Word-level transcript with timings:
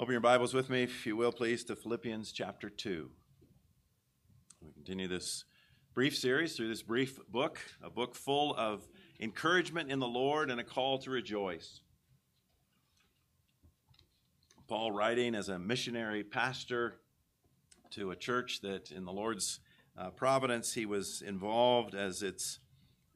Open 0.00 0.12
your 0.12 0.20
Bibles 0.20 0.54
with 0.54 0.70
me, 0.70 0.84
if 0.84 1.06
you 1.06 1.16
will, 1.16 1.32
please, 1.32 1.64
to 1.64 1.74
Philippians 1.74 2.30
chapter 2.30 2.70
2. 2.70 3.10
We 4.62 4.70
continue 4.70 5.08
this 5.08 5.44
brief 5.92 6.16
series 6.16 6.54
through 6.54 6.68
this 6.68 6.84
brief 6.84 7.18
book, 7.28 7.58
a 7.82 7.90
book 7.90 8.14
full 8.14 8.54
of 8.54 8.86
encouragement 9.18 9.90
in 9.90 9.98
the 9.98 10.06
Lord 10.06 10.52
and 10.52 10.60
a 10.60 10.62
call 10.62 10.98
to 10.98 11.10
rejoice. 11.10 11.80
Paul, 14.68 14.92
writing 14.92 15.34
as 15.34 15.48
a 15.48 15.58
missionary 15.58 16.22
pastor 16.22 17.00
to 17.90 18.12
a 18.12 18.16
church 18.16 18.60
that, 18.60 18.92
in 18.92 19.04
the 19.04 19.12
Lord's 19.12 19.58
uh, 19.98 20.10
providence, 20.10 20.74
he 20.74 20.86
was 20.86 21.22
involved 21.22 21.96
as 21.96 22.22
its, 22.22 22.60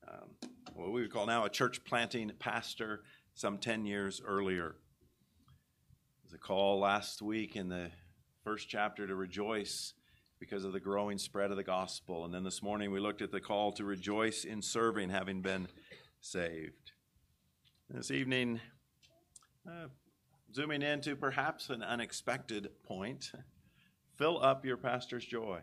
um, 0.09 0.31
what 0.75 0.91
we 0.91 1.03
would 1.03 1.13
call 1.13 1.27
now 1.27 1.45
a 1.45 1.49
church 1.49 1.85
planting 1.85 2.33
pastor 2.41 3.05
some 3.37 3.59
10 3.59 3.87
years 3.87 4.21
earlier 4.27 4.75
was 6.33 6.39
a 6.39 6.47
call 6.47 6.79
last 6.79 7.21
week 7.21 7.57
in 7.57 7.69
the 7.69 7.91
first 8.43 8.67
chapter 8.67 9.07
to 9.07 9.15
rejoice 9.15 9.93
because 10.41 10.65
of 10.65 10.73
the 10.73 10.81
growing 10.81 11.19
spread 11.19 11.51
of 11.51 11.59
the 11.59 11.63
gospel. 11.63 12.25
And 12.25 12.33
then 12.33 12.43
this 12.43 12.63
morning 12.63 12.91
we 12.91 13.01
looked 13.01 13.21
at 13.21 13.31
the 13.31 13.41
call 13.41 13.71
to 13.73 13.85
rejoice 13.85 14.45
in 14.45 14.63
serving, 14.63 15.11
having 15.11 15.43
been 15.43 15.69
saved. 16.23 16.93
This 17.91 18.11
evening, 18.11 18.61
uh, 19.69 19.89
zooming 20.55 20.81
into 20.81 21.17
perhaps 21.17 21.69
an 21.69 21.83
unexpected 21.83 22.71
point, 22.83 23.31
fill 24.17 24.43
up 24.43 24.65
your 24.65 24.79
pastor's 24.79 25.27
joy. 25.27 25.61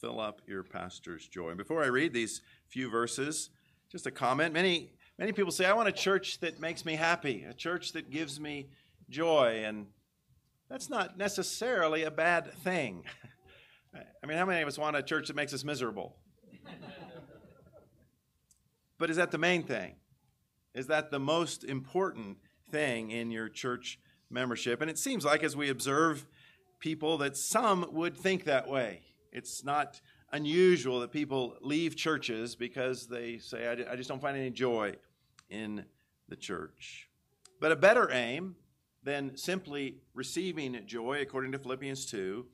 Fill 0.00 0.18
up 0.18 0.40
your 0.46 0.62
pastor's 0.62 1.28
joy. 1.28 1.48
And 1.50 1.58
before 1.58 1.84
I 1.84 1.88
read 1.88 2.14
these 2.14 2.40
few 2.68 2.88
verses, 2.88 3.50
just 3.92 4.06
a 4.06 4.10
comment. 4.10 4.54
Many 4.54 4.92
many 5.18 5.32
people 5.32 5.52
say, 5.52 5.66
I 5.66 5.74
want 5.74 5.90
a 5.90 5.92
church 5.92 6.40
that 6.40 6.58
makes 6.58 6.86
me 6.86 6.94
happy, 6.94 7.44
a 7.44 7.52
church 7.52 7.92
that 7.92 8.10
gives 8.10 8.40
me 8.40 8.68
joy, 9.08 9.62
and 9.64 9.86
that's 10.68 10.90
not 10.90 11.16
necessarily 11.16 12.02
a 12.02 12.10
bad 12.10 12.52
thing. 12.52 13.04
I 14.22 14.26
mean, 14.26 14.36
how 14.36 14.44
many 14.44 14.60
of 14.60 14.68
us 14.68 14.78
want 14.78 14.96
a 14.96 15.02
church 15.02 15.28
that 15.28 15.36
makes 15.36 15.54
us 15.54 15.64
miserable? 15.64 16.16
but 18.98 19.10
is 19.10 19.16
that 19.16 19.30
the 19.30 19.38
main 19.38 19.62
thing? 19.62 19.96
Is 20.74 20.86
that 20.88 21.10
the 21.10 21.18
most 21.18 21.64
important 21.64 22.38
thing 22.70 23.10
in 23.10 23.30
your 23.30 23.48
church 23.48 23.98
membership? 24.30 24.80
And 24.80 24.90
it 24.90 24.98
seems 24.98 25.24
like 25.24 25.42
as 25.42 25.56
we 25.56 25.70
observe 25.70 26.26
people 26.78 27.18
that 27.18 27.36
some 27.36 27.86
would 27.92 28.16
think 28.16 28.44
that 28.44 28.68
way. 28.68 29.02
It's 29.32 29.64
not 29.64 30.00
unusual 30.32 31.00
that 31.00 31.12
people 31.12 31.56
leave 31.60 31.96
churches 31.96 32.54
because 32.54 33.06
they 33.06 33.38
say, 33.38 33.68
I 33.68 33.96
just 33.96 34.08
don't 34.08 34.22
find 34.22 34.36
any 34.36 34.50
joy 34.50 34.94
in 35.50 35.84
the 36.28 36.36
church. 36.36 37.08
But 37.60 37.72
a 37.72 37.76
better 37.76 38.10
aim 38.12 38.56
than 39.02 39.36
simply 39.36 39.96
receiving 40.14 40.78
joy, 40.86 41.20
according 41.20 41.52
to 41.52 41.58
Philippians 41.58 42.06
2, 42.06 42.46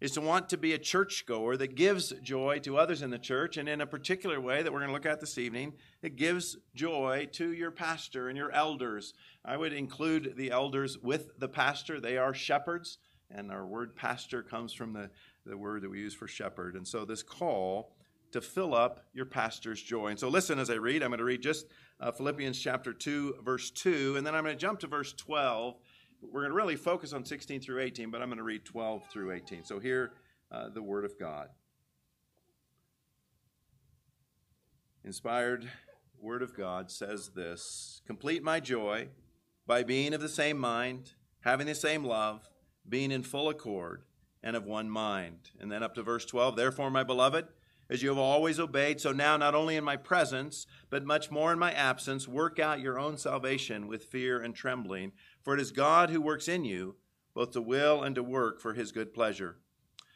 is 0.00 0.12
to 0.12 0.20
want 0.20 0.48
to 0.48 0.56
be 0.56 0.72
a 0.72 0.78
churchgoer 0.78 1.56
that 1.58 1.74
gives 1.74 2.12
joy 2.22 2.58
to 2.60 2.78
others 2.78 3.02
in 3.02 3.10
the 3.10 3.18
church, 3.18 3.56
and 3.56 3.68
in 3.68 3.82
a 3.82 3.86
particular 3.86 4.40
way 4.40 4.62
that 4.62 4.72
we're 4.72 4.78
going 4.78 4.88
to 4.88 4.94
look 4.94 5.04
at 5.04 5.20
this 5.20 5.36
evening, 5.36 5.74
it 6.02 6.16
gives 6.16 6.56
joy 6.74 7.28
to 7.32 7.52
your 7.52 7.70
pastor 7.70 8.28
and 8.28 8.36
your 8.36 8.50
elders. 8.50 9.12
I 9.44 9.56
would 9.58 9.74
include 9.74 10.34
the 10.36 10.50
elders 10.50 10.96
with 10.98 11.38
the 11.38 11.48
pastor. 11.48 12.00
They 12.00 12.16
are 12.16 12.32
shepherds, 12.32 12.98
and 13.30 13.52
our 13.52 13.66
word 13.66 13.94
pastor 13.94 14.42
comes 14.42 14.72
from 14.72 14.94
the, 14.94 15.10
the 15.44 15.58
word 15.58 15.82
that 15.82 15.90
we 15.90 15.98
use 15.98 16.14
for 16.14 16.26
shepherd. 16.26 16.76
And 16.76 16.88
so 16.88 17.04
this 17.04 17.22
call 17.22 17.92
to 18.32 18.40
fill 18.40 18.74
up 18.74 19.04
your 19.12 19.26
pastor's 19.26 19.82
joy. 19.82 20.08
And 20.08 20.18
so 20.18 20.28
listen 20.28 20.58
as 20.58 20.70
I 20.70 20.74
read. 20.74 21.02
I'm 21.02 21.10
going 21.10 21.18
to 21.18 21.24
read 21.24 21.42
just 21.42 21.66
uh, 22.00 22.10
Philippians 22.10 22.58
chapter 22.58 22.92
2, 22.92 23.36
verse 23.44 23.70
2, 23.70 24.16
and 24.16 24.26
then 24.26 24.34
I'm 24.34 24.44
going 24.44 24.56
to 24.56 24.60
jump 24.60 24.80
to 24.80 24.86
verse 24.86 25.12
12. 25.12 25.76
We're 26.22 26.40
going 26.42 26.50
to 26.50 26.56
really 26.56 26.76
focus 26.76 27.12
on 27.12 27.24
16 27.24 27.60
through 27.60 27.80
18, 27.80 28.10
but 28.10 28.22
I'm 28.22 28.28
going 28.28 28.38
to 28.38 28.44
read 28.44 28.64
12 28.64 29.04
through 29.12 29.32
18. 29.32 29.64
So 29.64 29.78
here, 29.78 30.12
uh, 30.50 30.68
the 30.70 30.82
Word 30.82 31.04
of 31.04 31.18
God. 31.18 31.48
Inspired 35.04 35.70
Word 36.20 36.42
of 36.42 36.56
God 36.56 36.90
says 36.90 37.30
this 37.34 38.02
Complete 38.06 38.42
my 38.42 38.60
joy 38.60 39.08
by 39.66 39.82
being 39.82 40.12
of 40.12 40.20
the 40.20 40.28
same 40.28 40.58
mind, 40.58 41.12
having 41.40 41.66
the 41.66 41.74
same 41.74 42.04
love, 42.04 42.48
being 42.88 43.10
in 43.10 43.22
full 43.22 43.48
accord, 43.48 44.02
and 44.42 44.56
of 44.56 44.64
one 44.64 44.90
mind. 44.90 45.50
And 45.58 45.70
then 45.70 45.82
up 45.82 45.94
to 45.94 46.02
verse 46.02 46.24
12 46.24 46.56
Therefore, 46.56 46.90
my 46.90 47.04
beloved, 47.04 47.46
as 47.90 48.02
you 48.02 48.08
have 48.08 48.18
always 48.18 48.60
obeyed, 48.60 49.00
so 49.00 49.10
now, 49.10 49.36
not 49.36 49.54
only 49.54 49.74
in 49.74 49.82
my 49.82 49.96
presence, 49.96 50.64
but 50.90 51.04
much 51.04 51.28
more 51.28 51.52
in 51.52 51.58
my 51.58 51.72
absence, 51.72 52.28
work 52.28 52.60
out 52.60 52.80
your 52.80 53.00
own 53.00 53.18
salvation 53.18 53.88
with 53.88 54.04
fear 54.04 54.40
and 54.40 54.54
trembling. 54.54 55.10
For 55.42 55.54
it 55.54 55.60
is 55.60 55.72
God 55.72 56.08
who 56.08 56.20
works 56.20 56.46
in 56.46 56.64
you, 56.64 56.94
both 57.34 57.50
to 57.50 57.60
will 57.60 58.04
and 58.04 58.14
to 58.14 58.22
work 58.22 58.60
for 58.60 58.74
his 58.74 58.92
good 58.92 59.12
pleasure. 59.12 59.56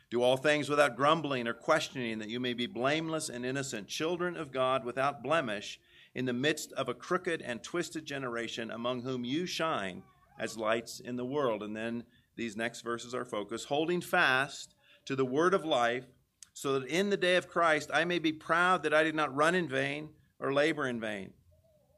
Do 0.09 0.23
all 0.23 0.37
things 0.37 0.69
without 0.69 0.97
grumbling 0.97 1.49
or 1.49 1.55
questioning, 1.55 2.21
that 2.21 2.29
you 2.29 2.39
may 2.39 2.55
be 2.55 2.67
blameless 2.67 3.29
and 3.29 3.45
innocent, 3.45 3.89
children 3.89 4.37
of 4.37 4.53
God 4.53 4.84
without 4.84 5.25
blemish, 5.25 5.81
in 6.15 6.27
the 6.27 6.33
midst 6.33 6.71
of 6.75 6.89
a 6.89 6.95
crooked 6.95 7.43
and 7.43 7.61
twisted 7.61 8.07
generation, 8.07 8.71
among 8.71 9.03
whom 9.03 9.25
you 9.25 9.47
shine 9.47 10.05
as 10.39 10.57
lights 10.57 11.01
in 11.01 11.17
the 11.17 11.25
world. 11.25 11.61
And 11.61 11.75
then 11.75 12.05
these 12.37 12.57
next 12.57 12.83
verses 12.83 13.17
are 13.17 13.25
focused, 13.25 13.67
holding 13.67 14.01
fast 14.01 14.77
to 15.07 15.17
the 15.17 15.25
word 15.25 15.55
of 15.55 15.65
life 15.65 16.07
so 16.54 16.78
that 16.78 16.88
in 16.88 17.10
the 17.10 17.16
day 17.16 17.37
of 17.37 17.48
Christ 17.48 17.91
I 17.92 18.04
may 18.04 18.19
be 18.19 18.32
proud 18.32 18.84
that 18.84 18.94
I 18.94 19.03
did 19.03 19.15
not 19.15 19.34
run 19.34 19.54
in 19.54 19.69
vain 19.69 20.09
or 20.38 20.54
labor 20.54 20.87
in 20.87 21.00
vain. 21.00 21.32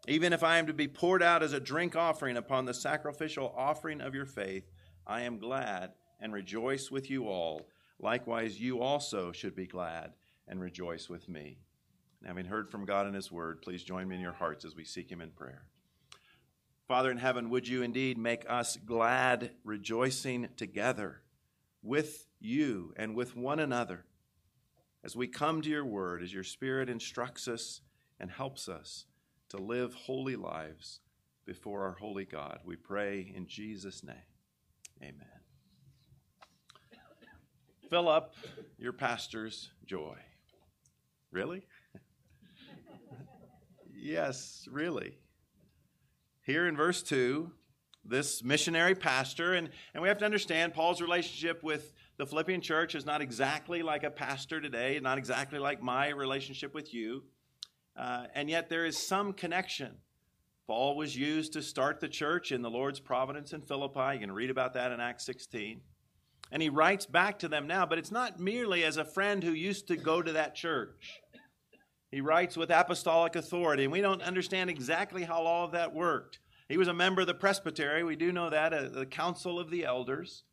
Even 0.09 0.33
if 0.33 0.43
I 0.43 0.59
am 0.59 0.67
to 0.67 0.73
be 0.73 0.89
poured 0.89 1.23
out 1.23 1.43
as 1.43 1.53
a 1.53 1.61
drink 1.61 1.95
offering 1.95 2.37
upon 2.37 2.65
the 2.65 2.75
sacrificial 2.75 3.55
offering 3.57 4.01
of 4.01 4.15
your 4.15 4.27
faith, 4.27 4.65
I 5.07 5.23
am 5.23 5.39
glad 5.39 5.93
and 6.21 6.33
rejoice 6.33 6.91
with 6.91 7.11
you 7.11 7.29
all. 7.29 7.69
Likewise, 8.01 8.61
you 8.61 8.81
also 8.81 9.33
should 9.33 9.55
be 9.55 9.67
glad 9.67 10.13
and 10.49 10.61
rejoice 10.61 11.09
with 11.09 11.29
me. 11.29 11.59
And 12.21 12.29
having 12.29 12.47
heard 12.47 12.71
from 12.71 12.85
God 12.85 13.07
in 13.07 13.15
His 13.15 13.33
Word, 13.33 13.63
please 13.63 13.83
join 13.83 14.09
me 14.09 14.17
in 14.17 14.23
your 14.23 14.33
hearts 14.33 14.65
as 14.65 14.75
we 14.75 14.85
seek 14.85 15.11
Him 15.11 15.21
in 15.21 15.31
prayer. 15.31 15.65
Father 16.87 17.11
in 17.11 17.19
heaven, 17.19 17.51
would 17.51 17.67
you 17.67 17.83
indeed 17.83 18.17
make 18.17 18.49
us 18.49 18.77
glad, 18.77 19.51
rejoicing 19.65 20.49
together 20.57 21.23
with 21.83 22.27
you 22.39 22.95
and 22.97 23.17
with 23.17 23.37
one 23.37 23.59
another? 23.59 24.05
As 25.07 25.15
we 25.15 25.29
come 25.29 25.63
to 25.63 25.71
your 25.71 25.85
word, 25.85 26.21
as 26.21 26.35
your 26.35 26.43
Spirit 26.43 26.89
instructs 26.89 27.47
us 27.47 27.81
and 28.19 28.29
helps 28.29 28.69
us 28.69 29.07
to 29.49 29.57
live 29.57 29.95
holy 29.95 30.35
lives 30.35 30.99
before 31.47 31.85
our 31.85 31.93
holy 31.93 32.25
God. 32.25 32.59
We 32.65 32.75
pray 32.75 33.33
in 33.33 33.47
Jesus' 33.47 34.03
name. 34.03 34.17
Amen. 35.01 35.29
Fill 37.89 38.09
up 38.09 38.35
your 38.79 38.93
pastor's 38.93 39.71
joy. 39.87 40.17
Really? 41.31 41.65
yes, 43.95 44.67
really. 44.69 45.19
Here 46.43 46.67
in 46.67 46.77
verse 46.77 47.01
2, 47.05 47.53
this 48.05 48.43
missionary 48.43 48.97
pastor, 48.97 49.55
and, 49.55 49.71
and 49.95 50.03
we 50.03 50.09
have 50.09 50.19
to 50.19 50.25
understand 50.25 50.75
Paul's 50.75 51.01
relationship 51.01 51.63
with 51.63 51.93
the 52.19 52.27
Philippian 52.27 52.61
church 52.61 52.95
is 52.95 53.05
not 53.05 53.21
exactly 53.21 53.83
like 53.83 54.05
a 54.05 54.11
pastor 54.11 54.61
today, 54.61 54.99
not 55.03 55.19
exactly 55.19 55.59
like 55.59 55.83
my 55.83 56.09
relationship 56.09 56.75
with 56.75 56.95
you, 56.95 57.25
uh, 57.97 58.27
and 58.35 58.49
yet 58.49 58.69
there 58.69 58.87
is 58.87 58.97
some 58.97 59.33
connection. 59.33 59.97
Paul 60.67 60.97
was 60.97 61.17
used 61.17 61.53
to 61.53 61.63
start 61.63 62.01
the 62.01 62.09
church 62.09 62.53
in 62.53 62.63
the 62.63 62.71
Lord's 62.71 63.01
providence 63.01 63.53
in 63.53 63.63
Philippi. 63.63 64.15
You 64.15 64.21
can 64.21 64.33
read 64.33 64.51
about 64.51 64.75
that 64.75 64.91
in 64.91 65.01
Acts 65.01 65.25
16. 65.27 65.81
And 66.51 66.63
he 66.63 66.69
writes 66.69 67.07
back 67.07 67.39
to 67.41 67.49
them 67.49 67.67
now, 67.67 67.87
but 67.87 67.99
it's 67.99 68.11
not 68.11 68.41
merely 68.41 68.85
as 68.85 68.97
a 68.97 69.05
friend 69.05 69.43
who 69.43 69.53
used 69.53 69.89
to 69.89 69.97
go 69.97 70.23
to 70.23 70.33
that 70.33 70.55
church. 70.55 71.21
He 72.11 72.21
writes 72.21 72.57
with 72.57 72.71
apostolic 72.71 73.37
authority, 73.37 73.85
and 73.85 73.93
we 73.93 74.01
don't 74.01 74.23
understand 74.23 74.71
exactly 74.71 75.25
how 75.25 75.43
all 75.43 75.65
of 75.65 75.73
that 75.73 75.93
worked. 75.93 76.39
He 76.69 76.77
was 76.77 76.89
a 76.89 76.95
member 76.95 77.21
of 77.21 77.27
the 77.27 77.35
presbytery, 77.35 78.03
we 78.03 78.17
do 78.17 78.33
know 78.33 78.51
that, 78.51 78.73
uh, 78.73 78.89
the 78.89 79.07
council 79.07 79.61
of 79.61 79.71
the 79.71 79.85
elders. 79.85 80.45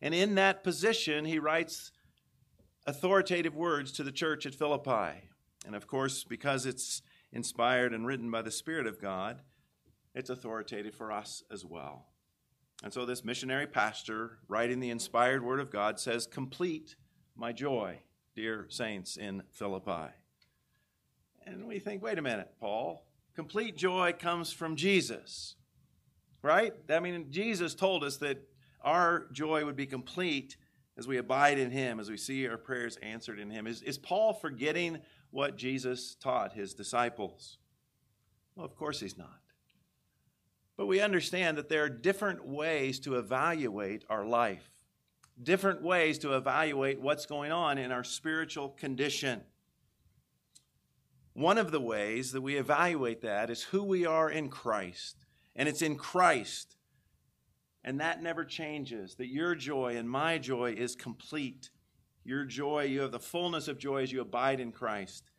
And 0.00 0.14
in 0.14 0.34
that 0.36 0.62
position, 0.62 1.24
he 1.24 1.38
writes 1.38 1.92
authoritative 2.86 3.54
words 3.54 3.92
to 3.92 4.02
the 4.02 4.12
church 4.12 4.46
at 4.46 4.54
Philippi. 4.54 5.28
And 5.66 5.74
of 5.74 5.86
course, 5.86 6.24
because 6.24 6.66
it's 6.66 7.02
inspired 7.32 7.92
and 7.92 8.06
written 8.06 8.30
by 8.30 8.42
the 8.42 8.50
Spirit 8.50 8.86
of 8.86 9.00
God, 9.00 9.42
it's 10.14 10.30
authoritative 10.30 10.94
for 10.94 11.12
us 11.12 11.42
as 11.50 11.64
well. 11.64 12.06
And 12.82 12.92
so, 12.92 13.06
this 13.06 13.24
missionary 13.24 13.66
pastor, 13.66 14.38
writing 14.48 14.80
the 14.80 14.90
inspired 14.90 15.42
word 15.42 15.60
of 15.60 15.70
God, 15.70 15.98
says, 15.98 16.26
Complete 16.26 16.94
my 17.34 17.52
joy, 17.52 18.00
dear 18.34 18.66
saints 18.68 19.16
in 19.16 19.42
Philippi. 19.50 20.12
And 21.46 21.66
we 21.66 21.78
think, 21.78 22.02
wait 22.02 22.18
a 22.18 22.22
minute, 22.22 22.52
Paul, 22.60 23.06
complete 23.34 23.76
joy 23.76 24.14
comes 24.18 24.52
from 24.52 24.76
Jesus, 24.76 25.54
right? 26.42 26.74
I 26.90 26.98
mean, 27.00 27.26
Jesus 27.30 27.74
told 27.74 28.02
us 28.02 28.16
that 28.18 28.42
our 28.86 29.26
joy 29.32 29.66
would 29.66 29.76
be 29.76 29.86
complete 29.86 30.56
as 30.96 31.06
we 31.06 31.18
abide 31.18 31.58
in 31.58 31.70
Him, 31.70 32.00
as 32.00 32.08
we 32.08 32.16
see 32.16 32.48
our 32.48 32.56
prayers 32.56 32.96
answered 33.02 33.38
in 33.38 33.50
Him. 33.50 33.66
Is, 33.66 33.82
is 33.82 33.98
Paul 33.98 34.32
forgetting 34.32 35.00
what 35.30 35.56
Jesus 35.56 36.14
taught 36.14 36.54
his 36.54 36.72
disciples? 36.72 37.58
Well, 38.54 38.64
of 38.64 38.74
course 38.74 39.00
he's 39.00 39.18
not. 39.18 39.40
But 40.76 40.86
we 40.86 41.00
understand 41.00 41.58
that 41.58 41.68
there 41.68 41.84
are 41.84 41.90
different 41.90 42.46
ways 42.46 42.98
to 43.00 43.16
evaluate 43.16 44.04
our 44.08 44.24
life, 44.24 44.70
different 45.42 45.82
ways 45.82 46.18
to 46.20 46.34
evaluate 46.34 47.00
what's 47.00 47.26
going 47.26 47.52
on 47.52 47.76
in 47.76 47.92
our 47.92 48.04
spiritual 48.04 48.70
condition. 48.70 49.42
One 51.34 51.58
of 51.58 51.70
the 51.70 51.80
ways 51.80 52.32
that 52.32 52.40
we 52.40 52.56
evaluate 52.56 53.20
that 53.22 53.50
is 53.50 53.62
who 53.64 53.82
we 53.82 54.06
are 54.06 54.30
in 54.30 54.48
Christ. 54.48 55.26
And 55.54 55.68
it's 55.68 55.82
in 55.82 55.96
Christ. 55.96 56.75
And 57.86 58.00
that 58.00 58.20
never 58.20 58.44
changes. 58.44 59.14
That 59.14 59.28
your 59.28 59.54
joy 59.54 59.96
and 59.96 60.10
my 60.10 60.38
joy 60.38 60.74
is 60.76 60.96
complete. 60.96 61.70
Your 62.24 62.44
joy, 62.44 62.82
you 62.82 63.00
have 63.02 63.12
the 63.12 63.20
fullness 63.20 63.68
of 63.68 63.78
joy 63.78 64.02
as 64.02 64.10
you 64.10 64.20
abide 64.20 64.58
in 64.58 64.72
Christ. 64.72 65.30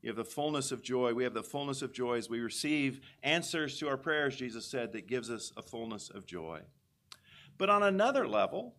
You 0.00 0.10
have 0.10 0.16
the 0.16 0.24
fullness 0.24 0.70
of 0.70 0.80
joy. 0.80 1.12
We 1.12 1.24
have 1.24 1.34
the 1.34 1.42
fullness 1.42 1.82
of 1.82 1.92
joy 1.92 2.16
as 2.16 2.30
we 2.30 2.38
receive 2.38 3.00
answers 3.24 3.78
to 3.80 3.88
our 3.88 3.96
prayers, 3.96 4.36
Jesus 4.36 4.64
said, 4.64 4.92
that 4.92 5.08
gives 5.08 5.28
us 5.28 5.52
a 5.56 5.62
fullness 5.62 6.08
of 6.08 6.24
joy. 6.24 6.60
But 7.58 7.68
on 7.68 7.82
another 7.82 8.28
level, 8.28 8.76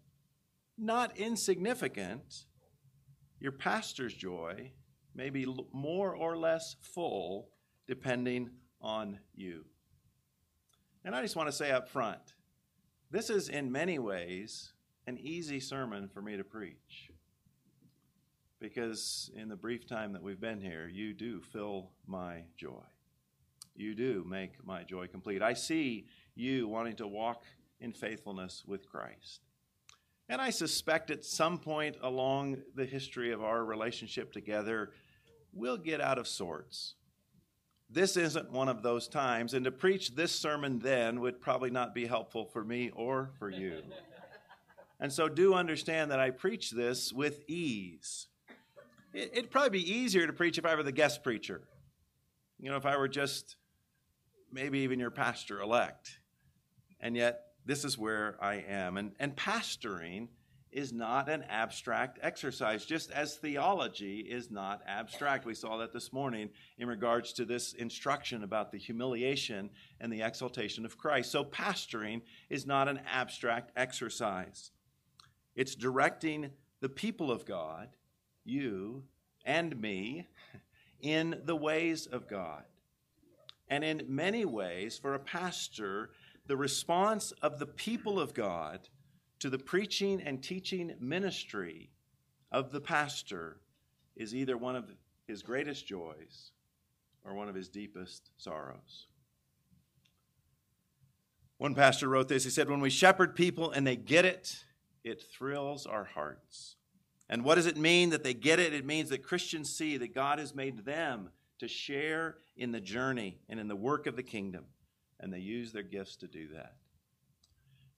not 0.77 1.17
insignificant, 1.17 2.45
your 3.41 3.51
pastor's 3.51 4.13
joy 4.13 4.71
may 5.13 5.29
be 5.29 5.45
more 5.73 6.15
or 6.15 6.37
less 6.37 6.77
full 6.79 7.49
depending 7.85 8.51
on 8.79 9.19
you. 9.35 9.65
And 11.03 11.13
I 11.13 11.21
just 11.21 11.35
want 11.35 11.49
to 11.49 11.53
say 11.53 11.71
up 11.71 11.89
front 11.89 12.33
this 13.11 13.29
is 13.29 13.49
in 13.49 13.71
many 13.71 13.99
ways 13.99 14.73
an 15.07 15.17
easy 15.17 15.59
sermon 15.59 16.07
for 16.07 16.21
me 16.21 16.37
to 16.37 16.43
preach 16.43 17.09
because 18.59 19.31
in 19.35 19.49
the 19.49 19.55
brief 19.55 19.87
time 19.87 20.13
that 20.13 20.21
we've 20.21 20.39
been 20.39 20.61
here, 20.61 20.87
you 20.87 21.13
do 21.13 21.41
fill 21.41 21.91
my 22.05 22.43
joy. 22.57 22.83
You 23.75 23.95
do 23.95 24.25
make 24.27 24.63
my 24.65 24.83
joy 24.83 25.07
complete. 25.07 25.41
I 25.41 25.53
see 25.53 26.07
you 26.35 26.67
wanting 26.67 26.97
to 26.97 27.07
walk 27.07 27.43
in 27.79 27.93
faithfulness 27.93 28.63
with 28.67 28.89
Christ. 28.89 29.41
And 30.27 30.41
I 30.41 30.49
suspect 30.49 31.09
at 31.09 31.23
some 31.23 31.57
point 31.57 31.95
along 32.03 32.57
the 32.75 32.85
history 32.85 33.31
of 33.31 33.41
our 33.41 33.63
relationship 33.63 34.31
together, 34.33 34.91
we'll 35.53 35.77
get 35.77 36.01
out 36.01 36.19
of 36.19 36.27
sorts. 36.27 36.95
This 37.89 38.17
isn't 38.17 38.51
one 38.51 38.69
of 38.69 38.83
those 38.83 39.07
times, 39.07 39.53
and 39.53 39.65
to 39.65 39.71
preach 39.71 40.15
this 40.15 40.31
sermon 40.31 40.79
then 40.79 41.21
would 41.21 41.41
probably 41.41 41.71
not 41.71 41.95
be 41.95 42.05
helpful 42.05 42.45
for 42.45 42.63
me 42.63 42.91
or 42.91 43.31
for 43.39 43.49
you. 43.49 43.81
and 44.99 45.11
so 45.11 45.27
do 45.27 45.55
understand 45.55 46.11
that 46.11 46.19
I 46.19 46.29
preach 46.29 46.71
this 46.71 47.11
with 47.11 47.41
ease 47.49 48.27
It'd 49.13 49.49
probably 49.49 49.79
be 49.79 49.91
easier 49.91 50.27
to 50.27 50.33
preach 50.33 50.57
if 50.57 50.65
I 50.65 50.75
were 50.75 50.83
the 50.83 50.91
guest 50.91 51.23
preacher. 51.23 51.61
You 52.59 52.69
know, 52.69 52.77
if 52.77 52.85
I 52.85 52.97
were 52.97 53.07
just 53.07 53.55
maybe 54.51 54.79
even 54.79 54.99
your 54.99 55.11
pastor 55.11 55.61
elect. 55.61 56.19
And 56.99 57.15
yet, 57.15 57.41
this 57.65 57.85
is 57.85 57.97
where 57.97 58.37
I 58.41 58.55
am. 58.67 58.97
And, 58.97 59.13
and 59.19 59.35
pastoring 59.35 60.27
is 60.71 60.93
not 60.93 61.29
an 61.29 61.43
abstract 61.49 62.19
exercise, 62.21 62.85
just 62.85 63.11
as 63.11 63.35
theology 63.35 64.19
is 64.19 64.51
not 64.51 64.81
abstract. 64.87 65.45
We 65.45 65.55
saw 65.55 65.77
that 65.77 65.93
this 65.93 66.13
morning 66.13 66.49
in 66.77 66.87
regards 66.87 67.33
to 67.33 67.45
this 67.45 67.73
instruction 67.73 68.43
about 68.43 68.71
the 68.71 68.77
humiliation 68.77 69.69
and 69.99 70.11
the 70.11 70.21
exaltation 70.21 70.85
of 70.85 70.97
Christ. 70.97 71.31
So, 71.31 71.43
pastoring 71.43 72.21
is 72.49 72.65
not 72.65 72.87
an 72.87 73.01
abstract 73.11 73.71
exercise, 73.75 74.71
it's 75.55 75.75
directing 75.75 76.51
the 76.81 76.89
people 76.89 77.31
of 77.31 77.45
God 77.45 77.89
you 78.45 79.03
and 79.45 79.79
me 79.79 80.27
in 81.01 81.41
the 81.45 81.55
ways 81.55 82.05
of 82.05 82.27
God. 82.27 82.63
And 83.69 83.83
in 83.83 84.05
many 84.07 84.45
ways, 84.45 84.97
for 84.97 85.13
a 85.13 85.19
pastor, 85.19 86.09
the 86.47 86.57
response 86.57 87.31
of 87.43 87.59
the 87.59 87.67
people 87.67 88.19
of 88.19 88.33
God 88.33 88.89
to 89.39 89.49
the 89.49 89.57
preaching 89.57 90.21
and 90.21 90.43
teaching 90.43 90.93
ministry 90.99 91.89
of 92.51 92.71
the 92.71 92.81
pastor 92.81 93.57
is 94.15 94.35
either 94.35 94.57
one 94.57 94.75
of 94.75 94.91
his 95.27 95.41
greatest 95.41 95.87
joys 95.87 96.51
or 97.23 97.33
one 97.33 97.47
of 97.47 97.55
his 97.55 97.69
deepest 97.69 98.31
sorrows. 98.37 99.07
One 101.57 101.75
pastor 101.75 102.07
wrote 102.07 102.29
this. 102.29 102.43
He 102.45 102.49
said, 102.49 102.69
When 102.69 102.79
we 102.79 102.89
shepherd 102.89 103.35
people 103.35 103.71
and 103.71 103.85
they 103.85 103.95
get 103.95 104.25
it, 104.25 104.63
it 105.03 105.21
thrills 105.21 105.85
our 105.85 106.05
hearts. 106.05 106.75
And 107.29 107.43
what 107.43 107.55
does 107.55 107.67
it 107.67 107.77
mean 107.77 108.09
that 108.09 108.23
they 108.23 108.33
get 108.33 108.59
it? 108.59 108.73
It 108.73 108.85
means 108.85 109.09
that 109.09 109.23
Christians 109.23 109.69
see 109.69 109.97
that 109.97 110.15
God 110.15 110.39
has 110.39 110.55
made 110.55 110.85
them 110.85 111.29
to 111.59 111.67
share 111.67 112.37
in 112.57 112.71
the 112.71 112.79
journey 112.79 113.37
and 113.49 113.59
in 113.59 113.67
the 113.67 113.75
work 113.75 114.07
of 114.07 114.15
the 114.15 114.23
kingdom, 114.23 114.65
and 115.19 115.31
they 115.31 115.39
use 115.39 115.71
their 115.71 115.83
gifts 115.83 116.15
to 116.17 116.27
do 116.27 116.47
that. 116.53 116.75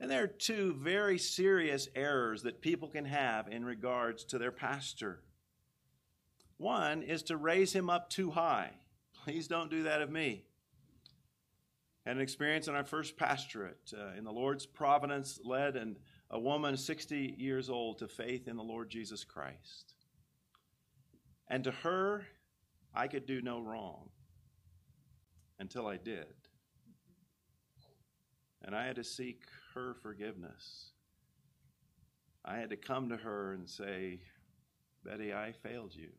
And 0.01 0.09
there 0.09 0.23
are 0.23 0.27
two 0.27 0.73
very 0.79 1.19
serious 1.19 1.87
errors 1.95 2.41
that 2.41 2.59
people 2.59 2.87
can 2.87 3.05
have 3.05 3.47
in 3.47 3.63
regards 3.63 4.23
to 4.25 4.39
their 4.39 4.51
pastor. 4.51 5.21
One 6.57 7.03
is 7.03 7.21
to 7.23 7.37
raise 7.37 7.71
him 7.71 7.87
up 7.87 8.09
too 8.09 8.31
high. 8.31 8.71
Please 9.23 9.47
don't 9.47 9.69
do 9.69 9.83
that 9.83 10.01
of 10.01 10.09
me. 10.09 10.45
Had 12.03 12.15
an 12.15 12.21
experience 12.23 12.67
in 12.67 12.73
our 12.73 12.83
first 12.83 13.15
pastorate 13.15 13.93
uh, 13.95 14.17
in 14.17 14.23
the 14.23 14.31
Lord's 14.31 14.65
providence, 14.65 15.39
led 15.45 15.75
and 15.75 15.97
a 16.31 16.39
woman 16.39 16.77
60 16.77 17.35
years 17.37 17.69
old 17.69 17.99
to 17.99 18.07
faith 18.07 18.47
in 18.47 18.57
the 18.57 18.63
Lord 18.63 18.89
Jesus 18.89 19.23
Christ. 19.23 19.93
And 21.47 21.63
to 21.65 21.71
her, 21.71 22.25
I 22.91 23.07
could 23.07 23.27
do 23.27 23.39
no 23.39 23.61
wrong 23.61 24.09
until 25.59 25.85
I 25.85 25.97
did. 25.97 26.25
And 28.63 28.75
I 28.75 28.87
had 28.87 28.95
to 28.95 29.03
seek 29.03 29.43
her 29.73 29.95
forgiveness. 30.01 30.91
I 32.43 32.57
had 32.57 32.69
to 32.71 32.75
come 32.75 33.09
to 33.09 33.17
her 33.17 33.53
and 33.53 33.69
say, 33.69 34.19
Betty, 35.03 35.33
I 35.33 35.51
failed 35.51 35.93
you. 35.95 36.09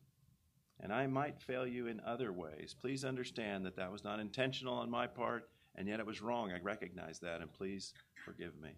And 0.81 0.93
I 0.93 1.07
might 1.07 1.41
fail 1.41 1.67
you 1.67 1.87
in 1.87 2.01
other 2.01 2.33
ways. 2.33 2.75
Please 2.81 3.05
understand 3.05 3.65
that 3.67 3.77
that 3.77 3.93
was 3.93 4.05
not 4.05 4.21
intentional 4.21 4.75
on 4.75 4.91
my 4.91 5.07
part, 5.07 5.49
and 5.77 5.87
yet 5.87 6.01
it 6.01 6.07
was 6.07 6.21
wrong. 6.21 6.51
I 6.51 6.61
recognize 6.61 7.21
that, 7.21 7.41
and 7.41 7.53
please 7.53 7.93
forgive 8.25 8.61
me. 8.61 8.71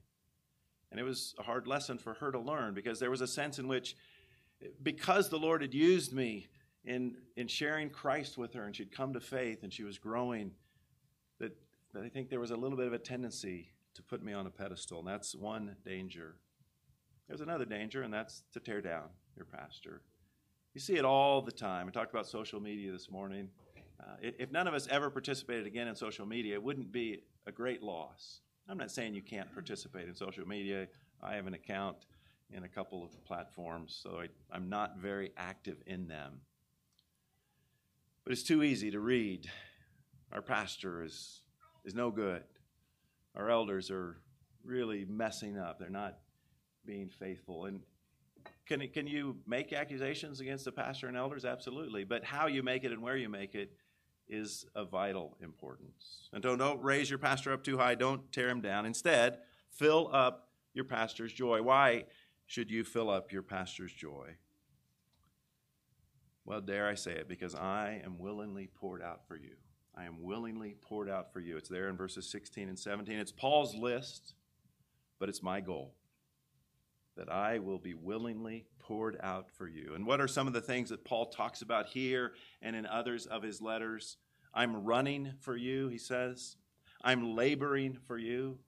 And 0.91 1.00
it 1.00 1.05
was 1.05 1.35
a 1.38 1.43
hard 1.43 1.67
lesson 1.67 1.99
for 1.99 2.15
her 2.15 2.31
to 2.31 2.38
learn 2.38 2.75
because 2.75 3.00
there 3.00 3.11
was 3.11 3.21
a 3.21 3.26
sense 3.26 3.59
in 3.59 3.67
which, 3.69 3.97
because 4.82 5.29
the 5.29 5.38
Lord 5.38 5.62
had 5.62 5.75
used 5.75 6.12
me 6.12 6.49
in, 6.85 7.17
in 7.37 7.49
sharing 7.49 7.91
Christ 7.91 8.38
with 8.38 8.53
her 8.53 8.65
and 8.65 8.76
she'd 8.76 8.94
come 8.94 9.12
to 9.15 9.21
faith 9.21 9.62
and 9.62 9.73
she 9.73 9.82
was 9.82 9.99
growing, 9.99 10.53
that, 11.41 11.56
that 11.94 12.05
I 12.05 12.09
think 12.09 12.29
there 12.29 12.38
was 12.38 12.53
a 12.53 12.56
little 12.56 12.76
bit 12.76 12.87
of 12.87 12.93
a 12.93 12.99
tendency 12.99 13.71
to 13.94 14.02
put 14.02 14.23
me 14.23 14.32
on 14.32 14.46
a 14.46 14.50
pedestal. 14.50 15.00
And 15.00 15.08
that's 15.08 15.35
one 15.35 15.76
danger. 15.85 16.37
There's 17.29 17.41
another 17.41 17.64
danger, 17.64 18.02
and 18.02 18.12
that's 18.12 18.42
to 18.52 18.61
tear 18.61 18.80
down 18.80 19.09
your 19.37 19.47
pastor. 19.47 20.02
You 20.75 20.80
see 20.80 20.97
it 20.97 21.04
all 21.04 21.40
the 21.40 21.52
time. 21.52 21.87
I 21.88 21.90
talked 21.90 22.12
about 22.12 22.26
social 22.26 22.61
media 22.61 22.92
this 22.92 23.11
morning. 23.11 23.49
Uh, 24.00 24.16
if 24.21 24.50
none 24.50 24.66
of 24.66 24.75
us 24.75 24.88
ever 24.90 25.09
participated 25.09 25.66
again 25.66 25.88
in 25.88 25.95
social 25.95 26.26
media, 26.26 26.54
it 26.54 26.62
wouldn't 26.62 26.92
be 26.92 27.23
a 27.47 27.52
great 27.52 27.83
loss. 27.83 28.40
I'm 28.68 28.78
not 28.78 28.90
saying 28.90 29.14
you 29.14 29.23
can't 29.23 29.52
participate 29.52 30.09
in 30.09 30.14
social 30.14 30.47
media. 30.47 30.88
I 31.23 31.37
have 31.37 31.47
an 31.47 31.54
account 31.54 32.07
in 32.50 32.64
a 32.64 32.68
couple 32.68 33.04
of 33.04 33.25
platforms, 33.25 33.99
so 34.02 34.21
I, 34.52 34.57
am 34.57 34.68
not 34.68 34.99
very 34.99 35.33
active 35.37 35.76
in 35.87 36.09
them. 36.09 36.40
But 38.25 38.33
it's 38.33 38.42
too 38.42 38.62
easy 38.62 38.90
to 38.90 39.00
read. 39.00 39.49
Our 40.33 40.42
pastor 40.42 41.04
is, 41.04 41.42
is 41.85 41.95
no 41.95 42.11
good. 42.11 42.42
Our 43.35 43.50
elders 43.50 43.91
are 43.91 44.17
really 44.64 45.05
messing 45.09 45.59
up. 45.59 45.79
They're 45.79 45.91
not 45.91 46.19
being 46.87 47.09
faithful. 47.09 47.67
And 47.67 47.81
can, 48.67 48.87
can 48.88 49.07
you 49.07 49.37
make 49.47 49.73
accusations 49.73 50.41
against 50.41 50.64
the 50.64 50.73
pastor 50.73 51.09
and 51.09 51.17
elders? 51.17 51.45
Absolutely. 51.45 52.05
But 52.05 52.25
how 52.25 52.47
you 52.47 52.62
make 52.62 52.85
it 52.85 52.93
and 52.93 53.03
where 53.03 53.17
you 53.17 53.29
make 53.29 53.55
it 53.55 53.73
is 54.29 54.64
of 54.75 54.91
vital 54.91 55.37
importance. 55.43 56.29
And 56.33 56.43
don't, 56.43 56.59
don't 56.59 56.83
raise 56.83 57.11
your 57.11 57.19
pastor 57.19 57.53
up 57.53 57.62
too 57.62 57.76
high, 57.76 57.95
don't 57.95 58.31
tear 58.33 58.49
him 58.49 58.61
down. 58.61 58.87
Instead, 58.87 59.38
fill 59.71 60.09
up 60.12 60.49
your 60.73 60.85
pastor's 60.85 61.33
joy. 61.33 61.61
Why 61.62 62.05
should 62.47 62.71
you 62.71 62.85
fill 62.85 63.11
up 63.11 63.33
your 63.33 63.43
pastor's 63.43 63.93
joy? 63.93 64.37
Well, 66.47 66.61
dare 66.61 66.88
I 66.88 66.95
say 66.95 67.12
it, 67.12 67.29
because 67.29 67.55
I 67.55 68.03
am 68.05 68.19
willingly 68.19 68.69
poured 68.75 69.03
out 69.03 69.26
for 69.26 69.37
you. 69.37 69.57
I 69.96 70.04
am 70.04 70.22
willingly 70.22 70.76
poured 70.80 71.08
out 71.08 71.32
for 71.32 71.40
you. 71.40 71.56
It's 71.56 71.68
there 71.68 71.88
in 71.88 71.96
verses 71.96 72.28
16 72.30 72.68
and 72.68 72.78
17. 72.78 73.16
It's 73.18 73.32
Paul's 73.32 73.74
list, 73.74 74.34
but 75.18 75.28
it's 75.28 75.42
my 75.42 75.60
goal 75.60 75.94
that 77.16 77.30
I 77.30 77.60
will 77.60 77.78
be 77.78 77.94
willingly 77.94 78.66
poured 78.80 79.18
out 79.22 79.50
for 79.50 79.68
you. 79.68 79.92
And 79.94 80.04
what 80.04 80.20
are 80.20 80.26
some 80.26 80.48
of 80.48 80.52
the 80.52 80.60
things 80.60 80.90
that 80.90 81.04
Paul 81.04 81.26
talks 81.26 81.62
about 81.62 81.86
here 81.86 82.32
and 82.60 82.74
in 82.74 82.86
others 82.86 83.26
of 83.26 83.42
his 83.42 83.60
letters? 83.62 84.16
I'm 84.52 84.84
running 84.84 85.34
for 85.40 85.56
you, 85.56 85.88
he 85.88 85.98
says. 85.98 86.56
I'm 87.02 87.36
laboring 87.36 87.98
for 88.06 88.18
you. 88.18 88.58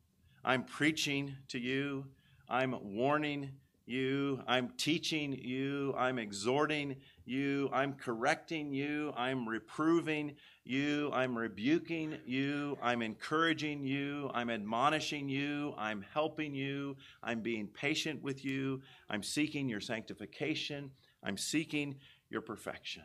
I'm 0.45 0.63
preaching 0.63 1.35
to 1.49 1.59
you. 1.59 2.07
I'm 2.49 2.77
warning 2.81 3.51
you. 3.87 4.43
I'm 4.47 4.71
teaching 4.77 5.33
you. 5.33 5.95
I'm 5.97 6.19
exhorting 6.19 6.97
you. 7.25 7.71
I'm 7.73 7.95
correcting 7.95 8.73
you. 8.73 9.13
I'm 9.17 9.49
reproving 9.49 10.35
you. 10.65 11.11
I'm 11.13 11.39
rebuking 11.39 12.19
you. 12.27 12.77
I'm 12.83 13.01
encouraging 13.01 13.85
you. 13.85 14.31
I'm 14.35 14.51
admonishing 14.51 15.29
you. 15.29 15.75
I'm 15.79 16.05
helping 16.13 16.55
you. 16.55 16.97
I'm 17.23 17.41
being 17.41 17.69
patient 17.69 18.23
with 18.23 18.45
you. 18.45 18.83
I'm 19.09 19.23
seeking 19.23 19.69
your 19.69 19.81
sanctification. 19.81 20.91
I'm 21.23 21.37
seeking 21.37 21.97
your 22.29 22.43
perfection. 22.43 23.05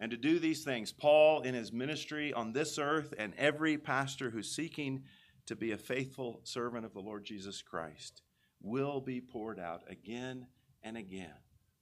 And 0.00 0.10
to 0.10 0.16
do 0.16 0.38
these 0.38 0.62
things, 0.62 0.92
Paul, 0.92 1.42
in 1.42 1.54
his 1.54 1.72
ministry 1.72 2.32
on 2.32 2.52
this 2.52 2.78
earth, 2.78 3.12
and 3.18 3.34
every 3.36 3.76
pastor 3.76 4.30
who's 4.30 4.54
seeking 4.54 5.02
to 5.46 5.56
be 5.56 5.72
a 5.72 5.78
faithful 5.78 6.40
servant 6.44 6.84
of 6.84 6.94
the 6.94 7.00
Lord 7.00 7.24
Jesus 7.24 7.62
Christ, 7.62 8.22
will 8.60 9.00
be 9.00 9.20
poured 9.20 9.58
out 9.58 9.82
again 9.88 10.46
and 10.82 10.96
again 10.96 11.34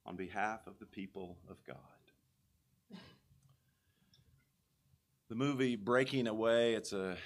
on 0.05 0.15
behalf 0.15 0.67
of 0.67 0.79
the 0.79 0.85
people 0.85 1.37
of 1.49 1.57
God. 1.65 1.77
The 5.29 5.35
movie 5.35 5.75
Breaking 5.75 6.27
Away, 6.27 6.75
it's 6.75 6.93
a, 6.93 7.17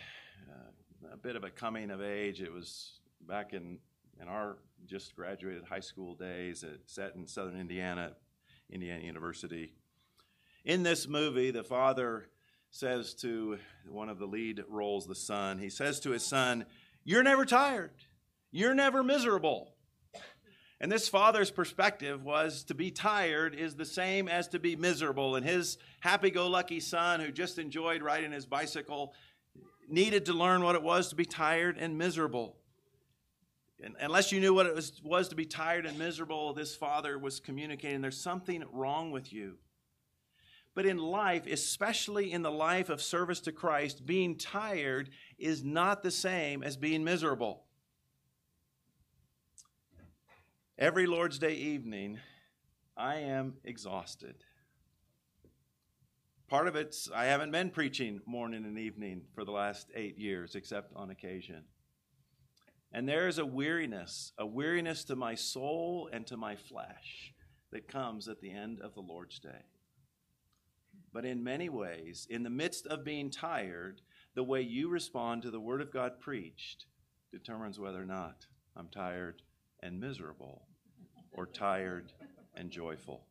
uh, 0.49 1.11
a 1.13 1.17
bit 1.17 1.35
of 1.35 1.43
a 1.43 1.51
coming 1.51 1.91
of 1.91 2.01
age. 2.01 2.41
It 2.41 2.51
was 2.51 2.99
back 3.27 3.53
in, 3.53 3.77
in 4.19 4.27
our 4.27 4.57
just 4.87 5.15
graduated 5.15 5.63
high 5.63 5.81
school 5.81 6.15
days, 6.15 6.63
it 6.63 6.81
set 6.87 7.15
in 7.15 7.27
southern 7.27 7.59
Indiana, 7.59 8.13
Indiana 8.71 9.03
University. 9.03 9.73
In 10.65 10.81
this 10.81 11.07
movie, 11.07 11.51
the 11.51 11.63
father 11.63 12.27
says 12.71 13.13
to 13.15 13.59
one 13.87 14.09
of 14.09 14.17
the 14.17 14.25
lead 14.25 14.63
roles, 14.67 15.05
the 15.05 15.15
son, 15.15 15.59
he 15.59 15.69
says 15.69 15.99
to 15.99 16.11
his 16.11 16.25
son, 16.25 16.65
You're 17.03 17.23
never 17.23 17.45
tired. 17.45 17.91
You're 18.51 18.75
never 18.75 19.03
miserable. 19.03 19.73
And 20.81 20.91
this 20.91 21.07
father's 21.07 21.51
perspective 21.51 22.23
was 22.23 22.63
to 22.65 22.73
be 22.73 22.89
tired 22.89 23.53
is 23.53 23.75
the 23.75 23.85
same 23.85 24.27
as 24.27 24.47
to 24.49 24.59
be 24.59 24.75
miserable. 24.75 25.35
And 25.35 25.45
his 25.45 25.77
happy 25.99 26.31
go 26.31 26.47
lucky 26.47 26.79
son, 26.79 27.19
who 27.19 27.31
just 27.31 27.59
enjoyed 27.59 28.01
riding 28.01 28.31
his 28.31 28.47
bicycle, 28.47 29.13
needed 29.87 30.25
to 30.25 30.33
learn 30.33 30.63
what 30.63 30.75
it 30.75 30.81
was 30.81 31.09
to 31.09 31.15
be 31.15 31.23
tired 31.23 31.77
and 31.77 31.97
miserable. 31.97 32.57
And 33.83 33.95
unless 33.99 34.31
you 34.31 34.39
knew 34.39 34.53
what 34.53 34.65
it 34.65 34.75
was, 34.75 35.01
was 35.03 35.27
to 35.29 35.35
be 35.35 35.45
tired 35.45 35.85
and 35.85 35.97
miserable, 35.97 36.53
this 36.53 36.75
father 36.75 37.17
was 37.17 37.39
communicating 37.39 38.01
there's 38.01 38.21
something 38.21 38.63
wrong 38.71 39.11
with 39.11 39.31
you. 39.31 39.57
But 40.73 40.85
in 40.85 40.97
life, 40.97 41.45
especially 41.45 42.31
in 42.31 42.41
the 42.41 42.51
life 42.51 42.89
of 42.89 43.01
service 43.01 43.39
to 43.41 43.51
Christ, 43.51 44.05
being 44.05 44.35
tired 44.35 45.09
is 45.37 45.63
not 45.63 46.01
the 46.01 46.11
same 46.11 46.63
as 46.63 46.75
being 46.77 47.03
miserable. 47.03 47.65
Every 50.81 51.05
Lord's 51.05 51.37
Day 51.37 51.53
evening, 51.53 52.17
I 52.97 53.17
am 53.17 53.53
exhausted. 53.63 54.33
Part 56.47 56.67
of 56.67 56.75
it's 56.75 57.07
I 57.13 57.25
haven't 57.25 57.51
been 57.51 57.69
preaching 57.69 58.19
morning 58.25 58.65
and 58.65 58.79
evening 58.79 59.21
for 59.35 59.45
the 59.45 59.51
last 59.51 59.91
eight 59.93 60.17
years, 60.17 60.55
except 60.55 60.91
on 60.95 61.11
occasion. 61.11 61.65
And 62.91 63.07
there 63.07 63.27
is 63.27 63.37
a 63.37 63.45
weariness, 63.45 64.33
a 64.39 64.45
weariness 64.47 65.03
to 65.03 65.15
my 65.15 65.35
soul 65.35 66.09
and 66.11 66.25
to 66.25 66.35
my 66.35 66.55
flesh 66.55 67.31
that 67.71 67.87
comes 67.87 68.27
at 68.27 68.41
the 68.41 68.49
end 68.49 68.79
of 68.81 68.95
the 68.95 69.01
Lord's 69.01 69.37
Day. 69.37 69.65
But 71.13 71.25
in 71.25 71.43
many 71.43 71.69
ways, 71.69 72.25
in 72.27 72.41
the 72.41 72.49
midst 72.49 72.87
of 72.87 73.05
being 73.05 73.29
tired, 73.29 74.01
the 74.33 74.41
way 74.41 74.63
you 74.63 74.89
respond 74.89 75.43
to 75.43 75.51
the 75.51 75.59
Word 75.59 75.81
of 75.81 75.93
God 75.93 76.19
preached 76.19 76.87
determines 77.31 77.79
whether 77.79 78.01
or 78.01 78.07
not 78.07 78.47
I'm 78.75 78.87
tired 78.87 79.43
and 79.83 79.99
miserable 79.99 80.69
or 81.31 81.45
tired 81.45 82.11
and 82.55 82.69
joyful. 82.69 83.25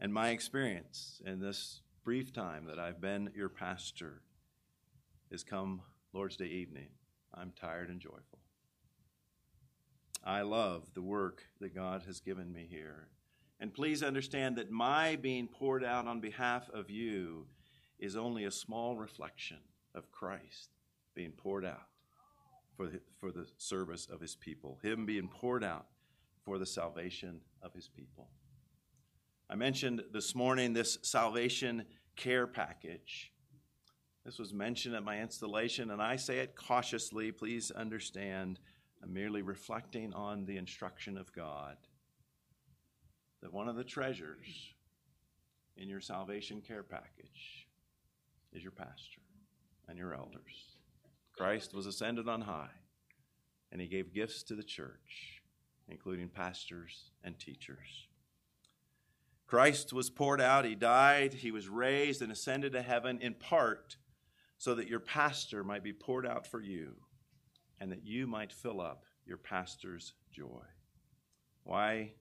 And 0.00 0.12
my 0.12 0.30
experience 0.30 1.22
in 1.24 1.40
this 1.40 1.80
brief 2.04 2.32
time 2.32 2.66
that 2.66 2.78
I've 2.78 3.00
been 3.00 3.30
your 3.34 3.48
pastor 3.48 4.22
is 5.30 5.44
come 5.44 5.82
Lord's 6.12 6.36
Day 6.36 6.46
evening, 6.46 6.88
I'm 7.32 7.52
tired 7.58 7.88
and 7.88 8.00
joyful. 8.00 8.40
I 10.24 10.42
love 10.42 10.94
the 10.94 11.02
work 11.02 11.42
that 11.60 11.74
God 11.74 12.02
has 12.06 12.20
given 12.20 12.52
me 12.52 12.66
here. 12.70 13.08
And 13.60 13.72
please 13.72 14.02
understand 14.02 14.56
that 14.56 14.70
my 14.70 15.16
being 15.16 15.48
poured 15.48 15.84
out 15.84 16.06
on 16.06 16.20
behalf 16.20 16.68
of 16.72 16.90
you 16.90 17.46
is 17.98 18.16
only 18.16 18.44
a 18.44 18.50
small 18.50 18.96
reflection 18.96 19.58
of 19.94 20.10
Christ 20.10 20.70
being 21.14 21.32
poured 21.32 21.64
out 21.64 21.88
for 22.76 22.86
the, 22.86 23.00
for 23.18 23.30
the 23.30 23.46
service 23.56 24.06
of 24.10 24.20
his 24.20 24.34
people, 24.34 24.78
him 24.82 25.06
being 25.06 25.28
poured 25.28 25.64
out 25.64 25.86
for 26.42 26.58
the 26.58 26.66
salvation 26.66 27.40
of 27.62 27.72
his 27.72 27.88
people. 27.88 28.28
I 29.48 29.54
mentioned 29.56 30.02
this 30.12 30.34
morning 30.34 30.72
this 30.72 30.98
salvation 31.02 31.84
care 32.16 32.46
package. 32.46 33.32
This 34.24 34.38
was 34.38 34.54
mentioned 34.54 34.94
at 34.94 35.04
my 35.04 35.20
installation, 35.20 35.90
and 35.90 36.00
I 36.00 36.16
say 36.16 36.38
it 36.38 36.56
cautiously. 36.56 37.30
Please 37.30 37.70
understand, 37.70 38.58
I'm 39.02 39.12
merely 39.12 39.42
reflecting 39.42 40.14
on 40.14 40.46
the 40.46 40.56
instruction 40.56 41.18
of 41.18 41.32
God 41.32 41.76
that 43.42 43.52
one 43.52 43.68
of 43.68 43.76
the 43.76 43.84
treasures 43.84 44.74
in 45.76 45.88
your 45.88 46.00
salvation 46.00 46.62
care 46.62 46.82
package 46.82 47.66
is 48.54 48.62
your 48.62 48.72
pastor 48.72 49.20
and 49.88 49.98
your 49.98 50.14
elders. 50.14 50.73
Christ 51.36 51.74
was 51.74 51.86
ascended 51.86 52.28
on 52.28 52.42
high, 52.42 52.70
and 53.72 53.80
he 53.80 53.88
gave 53.88 54.14
gifts 54.14 54.42
to 54.44 54.54
the 54.54 54.62
church, 54.62 55.42
including 55.88 56.28
pastors 56.28 57.10
and 57.24 57.38
teachers. 57.38 58.06
Christ 59.46 59.92
was 59.92 60.10
poured 60.10 60.40
out, 60.40 60.64
he 60.64 60.74
died, 60.74 61.34
he 61.34 61.50
was 61.50 61.68
raised 61.68 62.22
and 62.22 62.32
ascended 62.32 62.72
to 62.72 62.82
heaven 62.82 63.18
in 63.20 63.34
part 63.34 63.96
so 64.58 64.74
that 64.74 64.88
your 64.88 65.00
pastor 65.00 65.62
might 65.62 65.82
be 65.82 65.92
poured 65.92 66.26
out 66.26 66.46
for 66.46 66.60
you 66.60 66.94
and 67.80 67.90
that 67.92 68.04
you 68.04 68.26
might 68.26 68.52
fill 68.52 68.80
up 68.80 69.04
your 69.26 69.36
pastor's 69.36 70.14
joy. 70.32 70.62
Why 71.64 72.12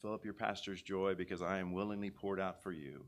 fill 0.00 0.14
up 0.14 0.24
your 0.24 0.34
pastor's 0.34 0.82
joy? 0.82 1.14
Because 1.14 1.42
I 1.42 1.58
am 1.58 1.72
willingly 1.72 2.10
poured 2.10 2.40
out 2.40 2.62
for 2.62 2.72
you. 2.72 3.06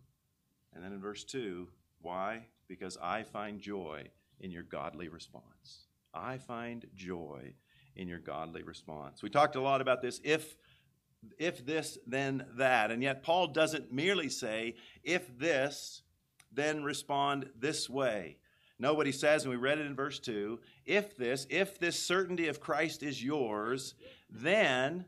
And 0.75 0.83
then 0.83 0.93
in 0.93 1.01
verse 1.01 1.25
2, 1.25 1.69
why? 2.01 2.47
Because 2.69 2.97
I 3.01 3.23
find 3.23 3.61
joy 3.61 4.09
in 4.43 4.51
your 4.51 4.63
godly 4.63 5.09
response. 5.09 5.87
I 6.13 6.39
find 6.39 6.87
joy 6.95 7.55
in 7.97 8.09
your 8.09 8.19
godly 8.19 8.63
response. 8.63 9.23
We 9.23 9.31
talked 9.31 9.57
a 9.57 9.61
lot 9.61 9.81
about 9.81 10.03
this 10.03 10.21
if 10.23 10.57
if 11.39 11.65
this 11.65 11.99
then 12.07 12.45
that 12.57 12.91
and 12.91 13.01
yet 13.03 13.23
Paul 13.23 13.47
doesn't 13.49 13.93
merely 13.93 14.29
say 14.29 14.75
if 15.05 15.39
this 15.39 16.03
then 16.53 16.83
respond 16.83 17.49
this 17.59 17.89
way. 17.89 18.37
Know 18.79 18.95
what 18.95 19.07
he 19.07 19.13
says, 19.13 19.45
and 19.45 19.51
we 19.51 19.57
read 19.57 19.79
it 19.79 19.87
in 19.87 19.95
verse 19.95 20.19
2. 20.19 20.59
If 20.85 21.17
this, 21.17 21.47
if 21.49 21.79
this 21.79 21.99
certainty 22.05 22.49
of 22.49 22.61
Christ 22.61 23.03
is 23.03 23.23
yours, 23.23 23.95
then 24.29 25.05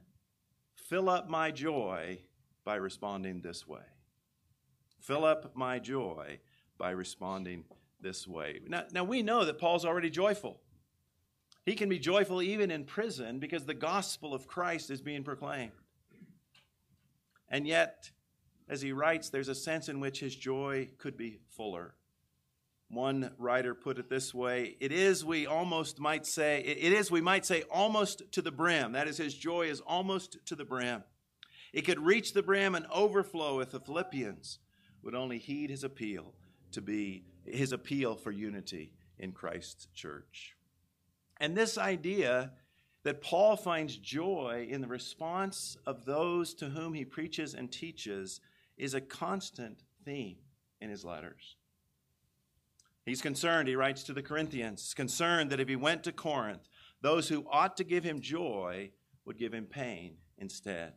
fill 0.77 1.11
up 1.11 1.29
my 1.29 1.51
joy 1.51 2.21
by 2.65 2.77
responding 2.77 3.41
this 3.41 3.67
way. 3.67 3.83
Fill 5.01 5.25
up 5.25 5.57
my 5.57 5.81
joy 5.81 6.39
by 6.79 6.91
responding 6.91 7.65
this 8.05 8.29
way. 8.29 8.61
Now, 8.69 8.85
now 8.93 9.03
we 9.03 9.23
know 9.23 9.45
that 9.45 9.59
Paul's 9.59 9.85
already 9.85 10.11
joyful. 10.11 10.61
He 11.67 11.75
can 11.75 11.89
be 11.89 11.99
joyful 11.99 12.43
even 12.43 12.71
in 12.71 12.85
prison 12.85 13.41
because 13.41 13.65
the 13.65 13.75
gospel 13.75 14.35
of 14.35 14.47
Christ 14.47 14.91
is 14.91 15.01
being 15.01 15.25
proclaimed. 15.25 15.73
And 17.49 17.67
yet, 17.67 18.11
as 18.69 18.83
he 18.83 18.93
writes, 18.93 19.31
there's 19.31 19.49
a 19.49 19.55
sense 19.55 19.89
in 19.89 19.99
which 19.99 20.21
his 20.21 20.37
joy 20.37 20.91
could 20.99 21.17
be 21.17 21.41
fuller. 21.57 21.95
One 22.89 23.33
writer 23.39 23.75
put 23.75 23.99
it 23.99 24.11
this 24.11 24.35
way 24.35 24.77
it 24.79 24.93
is, 24.93 25.25
we 25.25 25.47
almost 25.47 25.99
might 25.99 26.27
say, 26.27 26.61
it 26.61 26.93
is, 26.93 27.11
we 27.11 27.23
might 27.23 27.47
say, 27.47 27.63
almost 27.71 28.31
to 28.33 28.43
the 28.43 28.53
brim. 28.53 28.93
That 28.93 29.09
is, 29.09 29.17
his 29.17 29.35
joy 29.35 29.63
is 29.63 29.81
almost 29.81 30.37
to 30.47 30.55
the 30.55 30.65
brim. 30.65 31.03
It 31.73 31.83
could 31.83 31.99
reach 31.99 32.35
the 32.35 32.43
brim 32.43 32.75
and 32.75 32.87
overflow 32.93 33.61
if 33.61 33.71
the 33.71 33.81
Philippians 33.81 34.59
would 35.03 35.15
only 35.15 35.39
heed 35.39 35.71
his 35.71 35.83
appeal 35.83 36.35
to 36.73 36.81
be 36.81 37.25
his 37.47 37.73
appeal 37.73 38.17
for 38.17 38.31
unity 38.31 38.93
in 39.19 39.33
Christ's 39.33 39.87
church. 39.95 40.57
And 41.39 41.57
this 41.57 41.79
idea 41.79 42.53
that 43.05 43.21
Paul 43.21 43.57
finds 43.57 43.97
joy 43.97 44.67
in 44.69 44.81
the 44.81 44.89
response 44.89 45.77
of 45.87 46.05
those 46.05 46.55
to 46.55 46.67
whom 46.71 46.95
he 46.95 47.05
preaches 47.05 47.55
and 47.55 47.71
teaches 47.71 48.41
is 48.77 48.95
a 48.95 49.01
constant 49.01 49.83
theme 50.05 50.37
in 50.81 50.91
his 50.91 51.05
letters. 51.05 51.57
He's 53.05 53.21
concerned, 53.21 53.69
he 53.69 53.77
writes 53.77 54.03
to 54.05 54.15
the 54.15 54.23
Corinthians, 54.23 54.95
concerned 54.95 55.51
that 55.51 55.61
if 55.61 55.69
he 55.69 55.77
went 55.77 56.05
to 56.05 56.13
Corinth, 56.13 56.69
those 57.03 57.29
who 57.29 57.47
ought 57.51 57.77
to 57.77 57.85
give 57.85 58.03
him 58.03 58.21
joy 58.21 58.91
would 59.27 59.39
give 59.39 59.53
him 59.53 59.67
pain 59.67 60.17
instead. 60.39 60.95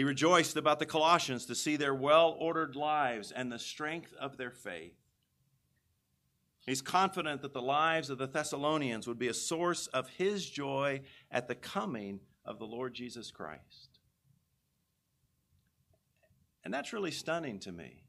He 0.00 0.04
rejoiced 0.04 0.56
about 0.56 0.78
the 0.78 0.86
Colossians 0.86 1.44
to 1.44 1.54
see 1.54 1.76
their 1.76 1.94
well 1.94 2.34
ordered 2.38 2.74
lives 2.74 3.32
and 3.32 3.52
the 3.52 3.58
strength 3.58 4.14
of 4.18 4.38
their 4.38 4.50
faith. 4.50 4.96
He's 6.64 6.80
confident 6.80 7.42
that 7.42 7.52
the 7.52 7.60
lives 7.60 8.08
of 8.08 8.16
the 8.16 8.26
Thessalonians 8.26 9.06
would 9.06 9.18
be 9.18 9.28
a 9.28 9.34
source 9.34 9.88
of 9.88 10.08
his 10.08 10.48
joy 10.48 11.02
at 11.30 11.48
the 11.48 11.54
coming 11.54 12.20
of 12.46 12.58
the 12.58 12.64
Lord 12.64 12.94
Jesus 12.94 13.30
Christ. 13.30 13.98
And 16.64 16.72
that's 16.72 16.94
really 16.94 17.10
stunning 17.10 17.58
to 17.58 17.70
me. 17.70 18.04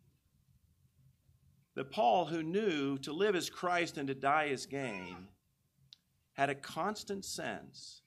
That 1.76 1.92
Paul, 1.92 2.24
who 2.24 2.42
knew 2.42 3.00
to 3.00 3.12
live 3.12 3.36
as 3.36 3.50
Christ 3.50 3.98
and 3.98 4.08
to 4.08 4.16
die 4.16 4.48
as 4.48 4.66
gain, 4.66 5.28
had 6.36 6.50
a 6.50 6.56
constant 6.56 7.26
sense 7.26 8.02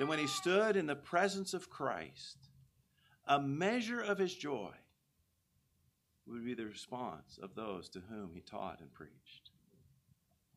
that 0.00 0.08
when 0.08 0.18
he 0.18 0.26
stood 0.26 0.74
in 0.74 0.86
the 0.86 0.96
presence 0.96 1.54
of 1.54 1.70
Christ, 1.70 2.39
a 3.30 3.38
measure 3.38 4.00
of 4.00 4.18
his 4.18 4.34
joy 4.34 4.72
would 6.26 6.44
be 6.44 6.52
the 6.52 6.66
response 6.66 7.38
of 7.40 7.54
those 7.54 7.88
to 7.88 8.00
whom 8.10 8.32
he 8.34 8.40
taught 8.40 8.80
and 8.80 8.92
preached. 8.92 9.50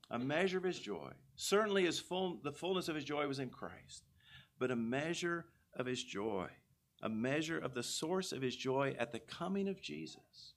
A 0.10 0.18
measure 0.18 0.58
of 0.58 0.64
his 0.64 0.80
joy. 0.80 1.12
Certainly 1.36 1.86
his 1.86 2.00
full, 2.00 2.40
the 2.44 2.52
fullness 2.52 2.90
of 2.90 2.96
his 2.96 3.04
joy 3.04 3.28
was 3.28 3.40
in 3.40 3.50
Christ, 3.50 4.04
but 4.58 4.72
a 4.72 4.76
measure 4.76 5.46
of 5.76 5.86
his 5.86 6.04
joy, 6.04 6.48
a 7.04 7.10
measure 7.10 7.60
of 7.60 7.76
the 7.76 7.84
source 7.84 8.32
of 8.32 8.42
his 8.42 8.56
joy 8.56 8.96
at 8.98 9.12
the 9.12 9.20
coming 9.20 9.68
of 9.68 9.80
Jesus 9.80 10.54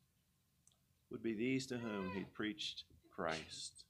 would 1.11 1.23
be 1.23 1.35
these 1.35 1.67
to 1.67 1.77
whom 1.77 2.11
he 2.15 2.25
preached 2.25 2.85
Christ. 3.15 3.85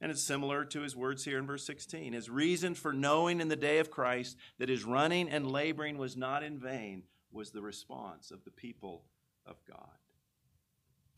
And 0.00 0.10
it's 0.10 0.22
similar 0.22 0.64
to 0.66 0.82
his 0.82 0.94
words 0.94 1.24
here 1.24 1.38
in 1.38 1.46
verse 1.46 1.64
16. 1.66 2.12
His 2.12 2.28
reason 2.28 2.74
for 2.74 2.92
knowing 2.92 3.40
in 3.40 3.48
the 3.48 3.56
day 3.56 3.78
of 3.78 3.90
Christ 3.90 4.36
that 4.58 4.68
his 4.68 4.84
running 4.84 5.28
and 5.28 5.50
laboring 5.50 5.96
was 5.96 6.16
not 6.16 6.42
in 6.42 6.58
vain 6.58 7.04
was 7.32 7.50
the 7.50 7.62
response 7.62 8.30
of 8.30 8.44
the 8.44 8.50
people 8.50 9.04
of 9.46 9.56
God. 9.66 9.88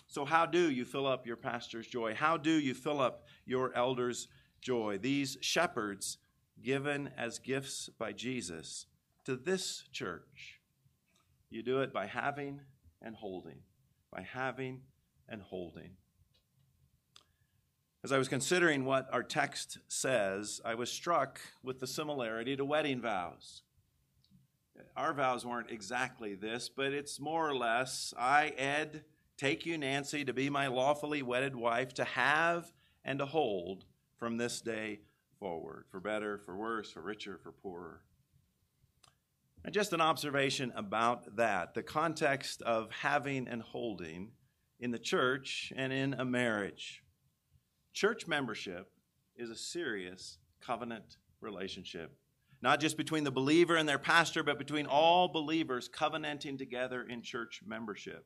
So, 0.07 0.25
how 0.25 0.47
do 0.47 0.71
you 0.71 0.85
fill 0.85 1.07
up 1.07 1.27
your 1.27 1.37
pastor's 1.37 1.87
joy? 1.87 2.15
How 2.15 2.37
do 2.37 2.51
you 2.51 2.73
fill 2.73 3.01
up 3.01 3.27
your 3.45 3.75
elder's 3.77 4.29
joy? 4.61 4.99
These 4.99 5.37
shepherds 5.41 6.19
given 6.63 7.11
as 7.17 7.39
gifts 7.39 7.91
by 7.99 8.13
Jesus 8.13 8.87
to 9.25 9.37
this 9.37 9.85
church. 9.93 10.61
You 11.51 11.63
do 11.63 11.81
it 11.81 11.93
by 11.93 12.07
having 12.07 12.61
and 13.03 13.15
holding, 13.15 13.59
by 14.11 14.23
having 14.23 14.81
and 15.29 15.43
holding. 15.43 15.91
As 18.05 18.13
I 18.13 18.19
was 18.19 18.29
considering 18.29 18.85
what 18.85 19.09
our 19.13 19.25
text 19.25 19.79
says, 19.89 20.61
I 20.65 20.77
was 20.77 20.91
struck 20.91 21.41
with 21.65 21.81
the 21.81 21.87
similarity 21.87 22.55
to 22.57 22.65
wedding 22.65 23.01
vows. 23.01 23.63
Our 24.97 25.13
vows 25.13 25.45
weren't 25.45 25.73
exactly 25.73 26.37
this, 26.37 26.69
but 26.69 26.93
it's 26.93 27.19
more 27.19 27.49
or 27.49 27.57
less 27.57 28.15
I, 28.17 28.53
Ed, 28.57 29.03
take 29.37 29.67
you, 29.67 29.77
Nancy, 29.77 30.25
to 30.25 30.33
be 30.33 30.49
my 30.49 30.69
lawfully 30.69 31.23
wedded 31.23 31.57
wife, 31.57 31.93
to 31.95 32.05
have 32.05 32.73
and 33.05 33.19
to 33.19 33.27
hold 33.27 33.85
from 34.17 34.37
this 34.37 34.61
day 34.61 35.01
forward, 35.41 35.87
for 35.91 35.99
better, 35.99 36.39
for 36.39 36.57
worse, 36.57 36.93
for 36.93 37.01
richer, 37.01 37.41
for 37.43 37.51
poorer. 37.51 38.03
And 39.65 39.75
just 39.75 39.93
an 39.93 40.01
observation 40.01 40.73
about 40.77 41.35
that 41.37 41.75
the 41.75 41.83
context 41.83 42.63
of 42.63 42.93
having 42.93 43.49
and 43.49 43.61
holding 43.61 44.31
in 44.79 44.93
the 44.93 45.01
church 45.01 45.73
and 45.77 45.93
in 45.93 46.15
a 46.15 46.25
marriage. 46.25 47.03
Church 47.99 48.29
membership 48.29 48.93
is 49.35 49.51
a 49.51 49.57
serious 49.57 50.39
covenant 50.61 51.17
relationship, 51.41 52.17
not 52.63 52.79
just 52.79 52.97
between 52.97 53.25
the 53.25 53.33
believer 53.33 53.75
and 53.75 53.89
their 53.89 53.99
pastor, 53.99 54.45
but 54.45 54.57
between 54.57 54.87
all 54.87 55.27
believers 55.27 55.89
covenanting 55.89 56.57
together 56.57 57.03
in 57.03 57.23
church 57.23 57.61
membership. 57.67 58.25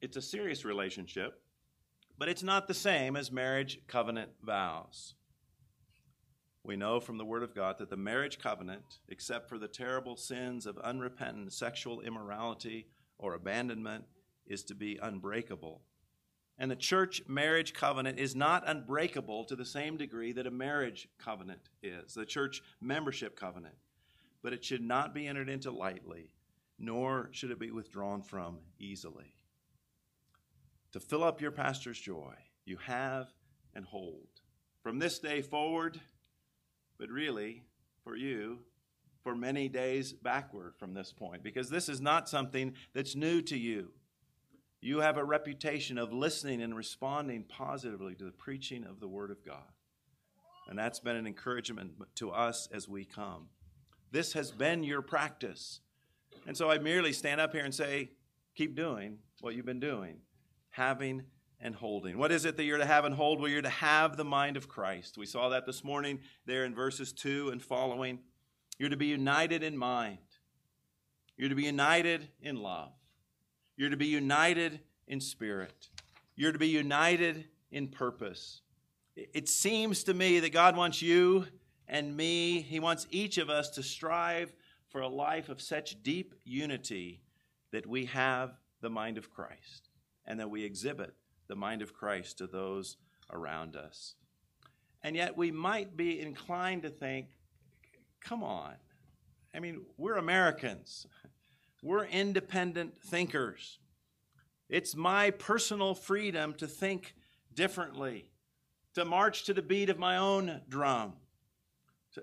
It's 0.00 0.16
a 0.16 0.22
serious 0.22 0.64
relationship 0.64 1.40
but 2.16 2.28
it's 2.28 2.44
not 2.44 2.68
the 2.68 2.74
same 2.74 3.16
as 3.16 3.32
marriage 3.32 3.80
covenant 3.88 4.30
vows. 4.40 5.14
We 6.62 6.76
know 6.76 7.00
from 7.00 7.18
the 7.18 7.24
Word 7.24 7.42
of 7.42 7.56
God 7.56 7.78
that 7.78 7.90
the 7.90 7.96
marriage 7.96 8.38
covenant, 8.38 9.00
except 9.08 9.48
for 9.48 9.58
the 9.58 9.66
terrible 9.66 10.16
sins 10.16 10.64
of 10.64 10.78
unrepentant 10.78 11.52
sexual 11.52 12.02
immorality 12.02 12.86
or 13.18 13.34
abandonment, 13.34 14.04
is 14.46 14.62
to 14.66 14.76
be 14.76 14.96
unbreakable. 15.02 15.82
And 16.58 16.70
the 16.70 16.76
church 16.76 17.22
marriage 17.26 17.74
covenant 17.74 18.18
is 18.18 18.36
not 18.36 18.68
unbreakable 18.68 19.44
to 19.46 19.56
the 19.56 19.64
same 19.64 19.96
degree 19.96 20.32
that 20.32 20.46
a 20.46 20.52
marriage 20.52 21.08
covenant 21.18 21.68
is, 21.82 22.14
the 22.14 22.24
church 22.24 22.62
membership 22.80 23.36
covenant. 23.36 23.74
But 24.42 24.52
it 24.52 24.64
should 24.64 24.82
not 24.82 25.14
be 25.14 25.26
entered 25.26 25.48
into 25.48 25.70
lightly, 25.70 26.30
nor 26.78 27.28
should 27.32 27.50
it 27.50 27.58
be 27.58 27.70
withdrawn 27.70 28.22
from 28.22 28.58
easily 28.78 29.34
to 30.94 31.00
fill 31.00 31.24
up 31.24 31.40
your 31.40 31.50
pastor's 31.50 31.98
joy. 31.98 32.32
You 32.64 32.76
have 32.86 33.26
and 33.74 33.84
hold. 33.84 34.28
From 34.80 35.00
this 35.00 35.18
day 35.18 35.42
forward, 35.42 36.00
but 37.00 37.08
really 37.08 37.64
for 38.04 38.14
you, 38.14 38.60
for 39.24 39.34
many 39.34 39.68
days 39.68 40.12
backward 40.12 40.76
from 40.78 40.94
this 40.94 41.12
point, 41.12 41.42
because 41.42 41.68
this 41.68 41.88
is 41.88 42.00
not 42.00 42.28
something 42.28 42.74
that's 42.94 43.16
new 43.16 43.42
to 43.42 43.58
you. 43.58 43.90
You 44.84 45.00
have 45.00 45.16
a 45.16 45.24
reputation 45.24 45.96
of 45.96 46.12
listening 46.12 46.60
and 46.60 46.76
responding 46.76 47.44
positively 47.44 48.14
to 48.16 48.24
the 48.24 48.30
preaching 48.30 48.84
of 48.84 49.00
the 49.00 49.08
Word 49.08 49.30
of 49.30 49.42
God. 49.42 49.72
And 50.68 50.78
that's 50.78 51.00
been 51.00 51.16
an 51.16 51.26
encouragement 51.26 51.92
to 52.16 52.30
us 52.30 52.68
as 52.70 52.86
we 52.86 53.06
come. 53.06 53.48
This 54.12 54.34
has 54.34 54.50
been 54.50 54.84
your 54.84 55.00
practice. 55.00 55.80
And 56.46 56.54
so 56.54 56.70
I 56.70 56.76
merely 56.76 57.14
stand 57.14 57.40
up 57.40 57.54
here 57.54 57.64
and 57.64 57.74
say, 57.74 58.10
keep 58.54 58.76
doing 58.76 59.20
what 59.40 59.54
you've 59.54 59.64
been 59.64 59.80
doing 59.80 60.18
having 60.68 61.22
and 61.60 61.74
holding. 61.74 62.18
What 62.18 62.30
is 62.30 62.44
it 62.44 62.58
that 62.58 62.64
you're 62.64 62.76
to 62.76 62.84
have 62.84 63.06
and 63.06 63.14
hold? 63.14 63.40
Well, 63.40 63.48
you're 63.48 63.62
to 63.62 63.70
have 63.70 64.18
the 64.18 64.24
mind 64.24 64.58
of 64.58 64.68
Christ. 64.68 65.16
We 65.16 65.24
saw 65.24 65.48
that 65.48 65.64
this 65.64 65.82
morning 65.82 66.18
there 66.44 66.66
in 66.66 66.74
verses 66.74 67.10
2 67.14 67.48
and 67.48 67.62
following. 67.62 68.18
You're 68.76 68.90
to 68.90 68.98
be 68.98 69.06
united 69.06 69.62
in 69.62 69.78
mind. 69.78 70.18
You're 71.38 71.48
to 71.48 71.54
be 71.54 71.64
united 71.64 72.28
in 72.42 72.56
love. 72.56 72.92
You're 73.76 73.90
to 73.90 73.96
be 73.96 74.06
united 74.06 74.80
in 75.06 75.20
spirit. 75.20 75.88
You're 76.36 76.52
to 76.52 76.58
be 76.58 76.68
united 76.68 77.46
in 77.70 77.88
purpose. 77.88 78.60
It 79.16 79.48
seems 79.48 80.04
to 80.04 80.14
me 80.14 80.40
that 80.40 80.52
God 80.52 80.76
wants 80.76 81.02
you 81.02 81.46
and 81.86 82.16
me, 82.16 82.60
He 82.60 82.80
wants 82.80 83.06
each 83.10 83.38
of 83.38 83.50
us 83.50 83.70
to 83.70 83.82
strive 83.82 84.54
for 84.88 85.00
a 85.00 85.08
life 85.08 85.48
of 85.48 85.60
such 85.60 86.02
deep 86.02 86.34
unity 86.44 87.20
that 87.72 87.86
we 87.86 88.06
have 88.06 88.56
the 88.80 88.90
mind 88.90 89.18
of 89.18 89.30
Christ 89.30 89.88
and 90.24 90.38
that 90.40 90.50
we 90.50 90.64
exhibit 90.64 91.14
the 91.48 91.56
mind 91.56 91.82
of 91.82 91.92
Christ 91.92 92.38
to 92.38 92.46
those 92.46 92.96
around 93.32 93.76
us. 93.76 94.14
And 95.02 95.14
yet 95.16 95.36
we 95.36 95.50
might 95.50 95.96
be 95.96 96.20
inclined 96.20 96.82
to 96.82 96.90
think, 96.90 97.26
come 98.20 98.42
on. 98.42 98.74
I 99.54 99.60
mean, 99.60 99.82
we're 99.98 100.16
Americans, 100.16 101.06
we're 101.84 102.06
independent 102.06 103.00
thinkers. 103.02 103.78
It's 104.70 104.96
my 104.96 105.30
personal 105.30 105.94
freedom 105.94 106.54
to 106.54 106.66
think 106.66 107.14
differently, 107.52 108.30
to 108.94 109.04
march 109.04 109.44
to 109.44 109.54
the 109.54 109.62
beat 109.62 109.90
of 109.90 109.98
my 109.98 110.16
own 110.16 110.62
drum. 110.68 111.12
To, 112.14 112.22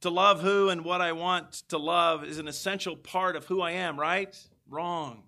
to 0.00 0.10
love 0.10 0.40
who 0.40 0.70
and 0.70 0.84
what 0.84 1.00
I 1.00 1.12
want 1.12 1.52
to 1.68 1.78
love 1.78 2.24
is 2.24 2.38
an 2.38 2.48
essential 2.48 2.96
part 2.96 3.36
of 3.36 3.46
who 3.46 3.62
I 3.62 3.72
am, 3.72 3.98
right? 3.98 4.36
Wrong. 4.68 5.22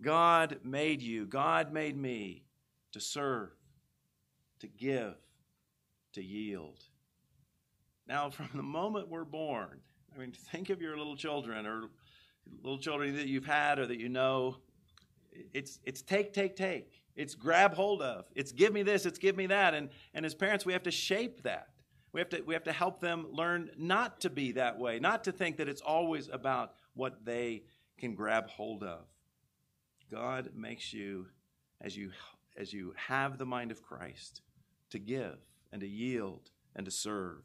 God 0.00 0.60
made 0.62 1.02
you, 1.02 1.26
God 1.26 1.72
made 1.72 1.96
me 1.96 2.44
to 2.92 3.00
serve, 3.00 3.50
to 4.60 4.68
give, 4.68 5.14
to 6.12 6.22
yield. 6.22 6.78
Now, 8.06 8.30
from 8.30 8.50
the 8.54 8.62
moment 8.62 9.08
we're 9.08 9.24
born, 9.24 9.80
I 10.14 10.18
mean, 10.18 10.32
think 10.32 10.70
of 10.70 10.80
your 10.80 10.96
little 10.96 11.16
children 11.16 11.66
or 11.66 11.90
little 12.62 12.78
children 12.78 13.16
that 13.16 13.26
you've 13.26 13.46
had 13.46 13.78
or 13.78 13.86
that 13.86 13.98
you 13.98 14.08
know. 14.08 14.56
It's, 15.54 15.78
it's 15.84 16.02
take, 16.02 16.32
take, 16.32 16.56
take. 16.56 16.92
It's 17.16 17.34
grab 17.34 17.74
hold 17.74 18.02
of. 18.02 18.26
It's 18.34 18.52
give 18.52 18.72
me 18.72 18.82
this, 18.82 19.06
it's 19.06 19.18
give 19.18 19.36
me 19.36 19.46
that. 19.46 19.74
And, 19.74 19.90
and 20.14 20.24
as 20.24 20.34
parents, 20.34 20.64
we 20.64 20.72
have 20.72 20.82
to 20.84 20.90
shape 20.90 21.42
that. 21.42 21.68
We 22.12 22.20
have, 22.20 22.28
to, 22.30 22.40
we 22.42 22.54
have 22.54 22.64
to 22.64 22.72
help 22.72 23.00
them 23.00 23.26
learn 23.30 23.70
not 23.76 24.20
to 24.22 24.30
be 24.30 24.52
that 24.52 24.78
way, 24.78 24.98
not 24.98 25.24
to 25.24 25.32
think 25.32 25.58
that 25.58 25.68
it's 25.68 25.80
always 25.80 26.28
about 26.28 26.74
what 26.94 27.24
they 27.24 27.62
can 27.98 28.14
grab 28.14 28.48
hold 28.48 28.82
of. 28.82 29.04
God 30.10 30.50
makes 30.54 30.92
you, 30.92 31.26
as 31.80 31.96
you, 31.96 32.10
as 32.56 32.72
you 32.72 32.94
have 32.96 33.38
the 33.38 33.46
mind 33.46 33.70
of 33.70 33.82
Christ, 33.82 34.42
to 34.90 34.98
give 34.98 35.38
and 35.70 35.80
to 35.82 35.86
yield 35.86 36.50
and 36.74 36.84
to 36.84 36.90
serve. 36.90 37.42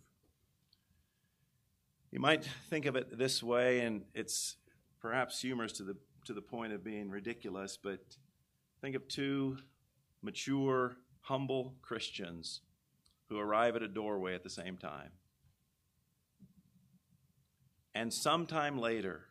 You 2.12 2.20
might 2.20 2.46
think 2.70 2.86
of 2.86 2.96
it 2.96 3.18
this 3.18 3.44
way, 3.44 3.82
and 3.82 4.04
it's 4.14 4.56
perhaps 5.06 5.40
humorous 5.40 5.72
to 5.72 5.84
the, 5.84 5.96
to 6.26 6.34
the 6.34 6.42
point 6.42 6.74
of 6.74 6.84
being 6.84 7.12
ridiculous, 7.12 7.78
but 7.78 8.00
think 8.82 8.96
of 8.96 9.08
two 9.08 9.56
mature, 10.24 10.96
humble 11.22 11.76
Christians 11.84 12.62
who 13.30 13.38
arrive 13.38 13.76
at 13.76 13.84
a 13.84 13.88
doorway 13.88 14.34
at 14.34 14.42
the 14.42 14.50
same 14.50 14.78
time. 14.78 15.12
And 17.94 18.12
sometime 18.12 18.80
later, 18.80 19.26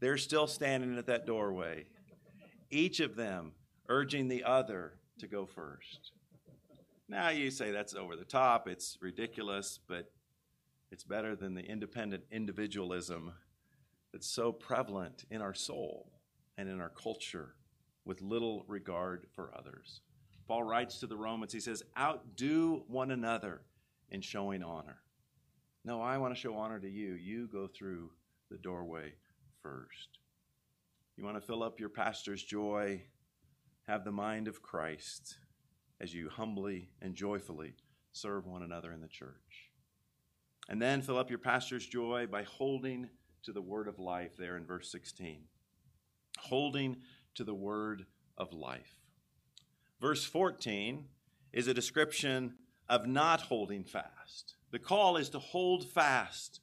they're 0.00 0.18
still 0.18 0.48
standing 0.48 0.98
at 0.98 1.06
that 1.06 1.24
doorway 1.24 1.86
each 2.68 2.98
of 2.98 3.14
them 3.14 3.52
urging 3.88 4.26
the 4.26 4.42
other 4.42 4.94
to 5.20 5.28
go 5.28 5.46
first. 5.46 6.10
Now 7.08 7.28
you 7.28 7.52
say 7.52 7.70
that's 7.70 7.94
over 7.94 8.16
the 8.16 8.24
top, 8.24 8.66
it's 8.66 8.98
ridiculous, 9.00 9.78
but 9.86 10.10
it's 10.90 11.04
better 11.04 11.36
than 11.36 11.54
the 11.54 11.62
independent 11.62 12.24
individualism 12.32 13.34
that's 14.18 14.26
so 14.26 14.50
prevalent 14.50 15.24
in 15.30 15.40
our 15.40 15.54
soul 15.54 16.10
and 16.56 16.68
in 16.68 16.80
our 16.80 16.88
culture 16.88 17.54
with 18.04 18.20
little 18.20 18.64
regard 18.66 19.28
for 19.32 19.52
others. 19.56 20.00
Paul 20.48 20.64
writes 20.64 20.98
to 20.98 21.06
the 21.06 21.16
Romans, 21.16 21.52
he 21.52 21.60
says, 21.60 21.84
Outdo 21.96 22.82
one 22.88 23.12
another 23.12 23.60
in 24.10 24.20
showing 24.20 24.64
honor. 24.64 24.98
No, 25.84 26.02
I 26.02 26.18
want 26.18 26.34
to 26.34 26.40
show 26.40 26.56
honor 26.56 26.80
to 26.80 26.88
you. 26.88 27.12
You 27.14 27.46
go 27.46 27.68
through 27.68 28.10
the 28.50 28.58
doorway 28.58 29.12
first. 29.62 30.18
You 31.16 31.22
want 31.22 31.36
to 31.36 31.46
fill 31.46 31.62
up 31.62 31.78
your 31.78 31.88
pastor's 31.88 32.42
joy, 32.42 33.00
have 33.86 34.04
the 34.04 34.10
mind 34.10 34.48
of 34.48 34.62
Christ 34.62 35.38
as 36.00 36.12
you 36.12 36.28
humbly 36.28 36.90
and 37.00 37.14
joyfully 37.14 37.76
serve 38.10 38.48
one 38.48 38.64
another 38.64 38.92
in 38.92 39.00
the 39.00 39.06
church. 39.06 39.70
And 40.68 40.82
then 40.82 41.02
fill 41.02 41.18
up 41.18 41.30
your 41.30 41.38
pastor's 41.38 41.86
joy 41.86 42.26
by 42.26 42.42
holding 42.42 43.10
to 43.44 43.52
the 43.52 43.62
word 43.62 43.88
of 43.88 43.98
life 43.98 44.36
there 44.36 44.56
in 44.56 44.64
verse 44.64 44.90
16. 44.90 45.42
Holding 46.38 46.96
to 47.34 47.44
the 47.44 47.54
word 47.54 48.06
of 48.36 48.52
life. 48.52 48.94
Verse 50.00 50.24
14 50.24 51.06
is 51.52 51.66
a 51.66 51.74
description 51.74 52.54
of 52.88 53.06
not 53.06 53.42
holding 53.42 53.84
fast. 53.84 54.54
The 54.70 54.78
call 54.78 55.16
is 55.16 55.30
to 55.30 55.38
hold 55.38 55.88
fast, 55.90 56.60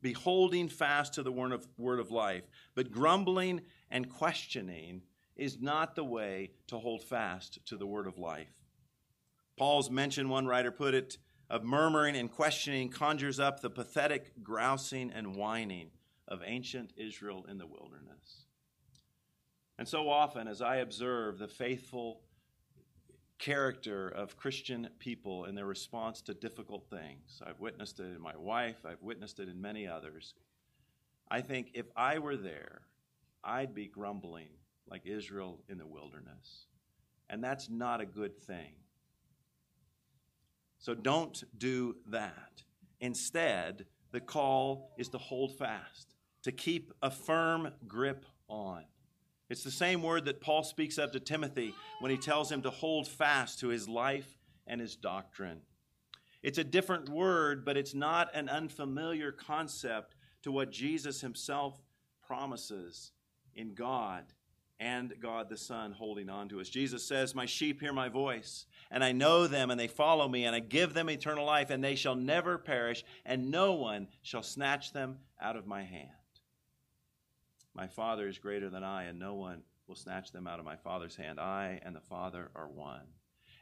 be 0.00 0.12
holding 0.12 0.68
fast 0.68 1.14
to 1.14 1.22
the 1.22 1.32
word 1.32 1.52
of, 1.52 1.66
word 1.76 2.00
of 2.00 2.10
life. 2.10 2.44
But 2.74 2.90
grumbling 2.90 3.62
and 3.90 4.08
questioning 4.08 5.02
is 5.36 5.60
not 5.60 5.94
the 5.94 6.04
way 6.04 6.52
to 6.68 6.78
hold 6.78 7.04
fast 7.04 7.58
to 7.66 7.76
the 7.76 7.86
word 7.86 8.06
of 8.06 8.18
life. 8.18 8.52
Paul's 9.56 9.90
mention, 9.90 10.28
one 10.28 10.46
writer 10.46 10.70
put 10.70 10.94
it, 10.94 11.18
of 11.50 11.64
murmuring 11.64 12.16
and 12.16 12.30
questioning 12.30 12.90
conjures 12.90 13.40
up 13.40 13.60
the 13.60 13.70
pathetic 13.70 14.42
grousing 14.42 15.10
and 15.10 15.34
whining 15.34 15.90
of 16.28 16.42
ancient 16.44 16.92
Israel 16.96 17.46
in 17.50 17.58
the 17.58 17.66
wilderness. 17.66 18.46
And 19.78 19.88
so 19.88 20.08
often, 20.08 20.48
as 20.48 20.60
I 20.60 20.76
observe 20.76 21.38
the 21.38 21.48
faithful 21.48 22.20
character 23.38 24.08
of 24.08 24.36
Christian 24.36 24.88
people 24.98 25.44
in 25.44 25.54
their 25.54 25.66
response 25.66 26.20
to 26.22 26.34
difficult 26.34 26.86
things, 26.90 27.40
I've 27.46 27.60
witnessed 27.60 28.00
it 28.00 28.14
in 28.14 28.20
my 28.20 28.36
wife, 28.36 28.84
I've 28.84 29.02
witnessed 29.02 29.38
it 29.38 29.48
in 29.48 29.60
many 29.60 29.86
others. 29.86 30.34
I 31.30 31.40
think 31.40 31.70
if 31.74 31.86
I 31.96 32.18
were 32.18 32.36
there, 32.36 32.82
I'd 33.44 33.74
be 33.74 33.86
grumbling 33.86 34.48
like 34.90 35.06
Israel 35.06 35.60
in 35.68 35.78
the 35.78 35.86
wilderness. 35.86 36.66
And 37.30 37.44
that's 37.44 37.68
not 37.68 38.00
a 38.00 38.06
good 38.06 38.38
thing. 38.38 38.74
So 40.78 40.94
don't 40.94 41.42
do 41.56 41.96
that. 42.06 42.62
Instead, 43.00 43.86
the 44.10 44.20
call 44.20 44.94
is 44.96 45.08
to 45.10 45.18
hold 45.18 45.56
fast, 45.56 46.14
to 46.48 46.52
keep 46.52 46.94
a 47.02 47.10
firm 47.10 47.68
grip 47.86 48.24
on. 48.48 48.82
It's 49.50 49.64
the 49.64 49.70
same 49.70 50.02
word 50.02 50.24
that 50.24 50.40
Paul 50.40 50.62
speaks 50.62 50.96
of 50.96 51.12
to 51.12 51.20
Timothy 51.20 51.74
when 52.00 52.10
he 52.10 52.16
tells 52.16 52.50
him 52.50 52.62
to 52.62 52.70
hold 52.70 53.06
fast 53.06 53.60
to 53.60 53.68
his 53.68 53.86
life 53.86 54.38
and 54.66 54.80
his 54.80 54.96
doctrine. 54.96 55.60
It's 56.42 56.56
a 56.56 56.64
different 56.64 57.10
word, 57.10 57.66
but 57.66 57.76
it's 57.76 57.92
not 57.92 58.34
an 58.34 58.48
unfamiliar 58.48 59.30
concept 59.30 60.14
to 60.42 60.50
what 60.50 60.70
Jesus 60.70 61.20
himself 61.20 61.78
promises 62.26 63.12
in 63.54 63.74
God 63.74 64.24
and 64.80 65.12
God 65.20 65.50
the 65.50 65.56
Son 65.58 65.92
holding 65.92 66.30
on 66.30 66.48
to 66.48 66.60
us. 66.60 66.70
Jesus 66.70 67.06
says, 67.06 67.34
My 67.34 67.44
sheep 67.44 67.82
hear 67.82 67.92
my 67.92 68.08
voice, 68.08 68.64
and 68.90 69.04
I 69.04 69.12
know 69.12 69.46
them, 69.46 69.70
and 69.70 69.78
they 69.78 69.88
follow 69.88 70.26
me, 70.28 70.46
and 70.46 70.56
I 70.56 70.60
give 70.60 70.94
them 70.94 71.10
eternal 71.10 71.44
life, 71.44 71.68
and 71.68 71.84
they 71.84 71.94
shall 71.94 72.14
never 72.14 72.56
perish, 72.56 73.04
and 73.26 73.50
no 73.50 73.74
one 73.74 74.08
shall 74.22 74.42
snatch 74.42 74.94
them 74.94 75.18
out 75.38 75.56
of 75.56 75.66
my 75.66 75.82
hand. 75.82 76.08
My 77.78 77.86
Father 77.86 78.26
is 78.26 78.38
greater 78.38 78.68
than 78.68 78.82
I, 78.82 79.04
and 79.04 79.20
no 79.20 79.34
one 79.34 79.62
will 79.86 79.94
snatch 79.94 80.32
them 80.32 80.48
out 80.48 80.58
of 80.58 80.64
my 80.64 80.74
Father's 80.74 81.14
hand. 81.14 81.38
I 81.38 81.78
and 81.84 81.94
the 81.94 82.00
Father 82.00 82.50
are 82.56 82.66
one. 82.66 83.06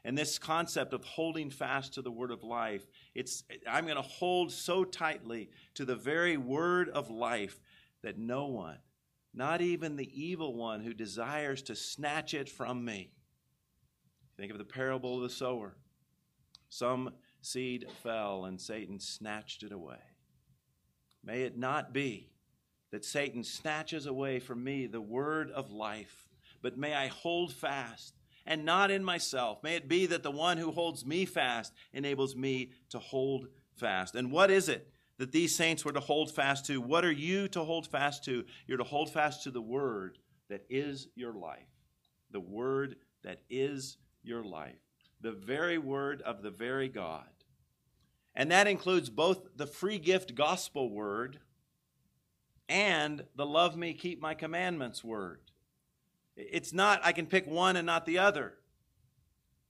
And 0.03 0.17
this 0.17 0.39
concept 0.39 0.91
of 0.93 1.03
holding 1.03 1.51
fast 1.51 1.93
to 1.93 2.01
the 2.01 2.09
word 2.09 2.31
of 2.31 2.43
life, 2.43 2.87
it's 3.13 3.43
I'm 3.69 3.83
going 3.83 3.97
to 3.97 4.01
hold 4.01 4.51
so 4.51 4.83
tightly 4.83 5.51
to 5.75 5.85
the 5.85 5.95
very 5.95 6.35
word 6.35 6.89
of 6.89 7.11
life 7.11 7.59
that 8.01 8.17
no 8.17 8.47
one, 8.47 8.79
not 9.35 9.61
even 9.61 9.97
the 9.97 10.09
evil 10.19 10.55
one 10.55 10.81
who 10.81 10.95
desires 10.95 11.61
to 11.63 11.75
snatch 11.75 12.33
it 12.33 12.49
from 12.49 12.83
me. 12.83 13.11
Think 14.35 14.51
of 14.51 14.57
the 14.57 14.63
parable 14.63 15.17
of 15.17 15.21
the 15.21 15.29
sower. 15.29 15.77
Some 16.69 17.11
seed 17.41 17.85
fell 18.01 18.45
and 18.45 18.59
Satan 18.59 18.99
snatched 18.99 19.61
it 19.61 19.71
away. 19.71 20.01
May 21.23 21.43
it 21.43 21.55
not 21.55 21.93
be 21.93 22.31
that 22.91 23.05
Satan 23.05 23.43
snatches 23.43 24.05
away 24.05 24.39
from 24.39 24.63
me 24.63 24.87
the 24.87 25.01
word 25.01 25.51
of 25.51 25.71
life, 25.71 26.27
but 26.61 26.77
may 26.77 26.93
I 26.93 27.07
hold 27.07 27.53
fast 27.53 28.15
and 28.45 28.63
not 28.63 28.89
in 28.89 29.03
myself. 29.03 29.61
May 29.61 29.75
it 29.75 29.89
be 29.89 30.05
that 30.05 30.23
the 30.23 30.31
one 30.31 30.57
who 30.57 30.71
holds 30.71 31.05
me 31.05 31.25
fast 31.25 31.73
enables 31.93 32.35
me 32.35 32.71
to 32.89 32.99
hold 32.99 33.47
fast. 33.75 34.15
And 34.15 34.31
what 34.31 34.49
is 34.49 34.69
it 34.69 34.89
that 35.17 35.31
these 35.31 35.55
saints 35.55 35.83
were 35.83 35.91
to 35.91 35.99
hold 35.99 36.31
fast 36.31 36.65
to? 36.67 36.79
What 36.79 37.03
are 37.03 37.11
you 37.11 37.47
to 37.49 37.63
hold 37.63 37.87
fast 37.87 38.23
to? 38.25 38.45
You're 38.65 38.77
to 38.77 38.83
hold 38.83 39.11
fast 39.11 39.43
to 39.43 39.51
the 39.51 39.61
word 39.61 40.17
that 40.49 40.65
is 40.69 41.09
your 41.15 41.33
life. 41.33 41.67
The 42.31 42.39
word 42.39 42.95
that 43.23 43.41
is 43.49 43.97
your 44.23 44.43
life. 44.43 44.79
The 45.21 45.31
very 45.31 45.77
word 45.77 46.21
of 46.21 46.41
the 46.41 46.51
very 46.51 46.87
God. 46.87 47.27
And 48.35 48.51
that 48.51 48.67
includes 48.67 49.09
both 49.09 49.57
the 49.57 49.67
free 49.67 49.97
gift 49.97 50.35
gospel 50.35 50.89
word 50.89 51.39
and 52.69 53.23
the 53.35 53.45
love 53.45 53.75
me, 53.77 53.93
keep 53.93 54.21
my 54.21 54.33
commandments 54.33 55.03
word. 55.03 55.39
It's 56.35 56.73
not, 56.73 57.01
I 57.03 57.11
can 57.11 57.25
pick 57.25 57.47
one 57.47 57.75
and 57.75 57.85
not 57.85 58.05
the 58.05 58.19
other. 58.19 58.53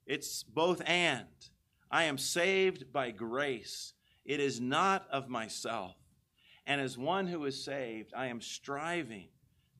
It's 0.05 0.43
both 0.43 0.81
and. 0.85 1.27
I 1.89 2.03
am 2.03 2.17
saved 2.17 2.91
by 2.91 3.11
grace. 3.11 3.93
It 4.25 4.39
is 4.39 4.59
not 4.59 5.07
of 5.11 5.29
myself. 5.29 5.95
And 6.65 6.81
as 6.81 6.97
one 6.97 7.27
who 7.27 7.45
is 7.45 7.63
saved, 7.63 8.13
I 8.15 8.27
am 8.27 8.41
striving 8.41 9.29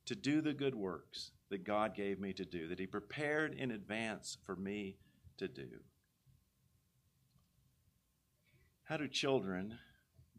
to 0.06 0.16
do 0.16 0.40
the 0.40 0.54
good 0.54 0.76
works 0.76 1.32
that 1.50 1.66
God 1.66 1.96
gave 1.96 2.20
me 2.20 2.32
to 2.34 2.46
do, 2.46 2.68
that 2.70 2.80
He 2.80 2.88
prepared 2.88 3.54
in 3.54 3.72
advance 3.72 4.38
for 4.46 4.56
me 4.56 4.96
to 5.38 5.48
do. 5.48 5.68
How 8.84 8.96
do 8.96 9.08
children 9.10 9.78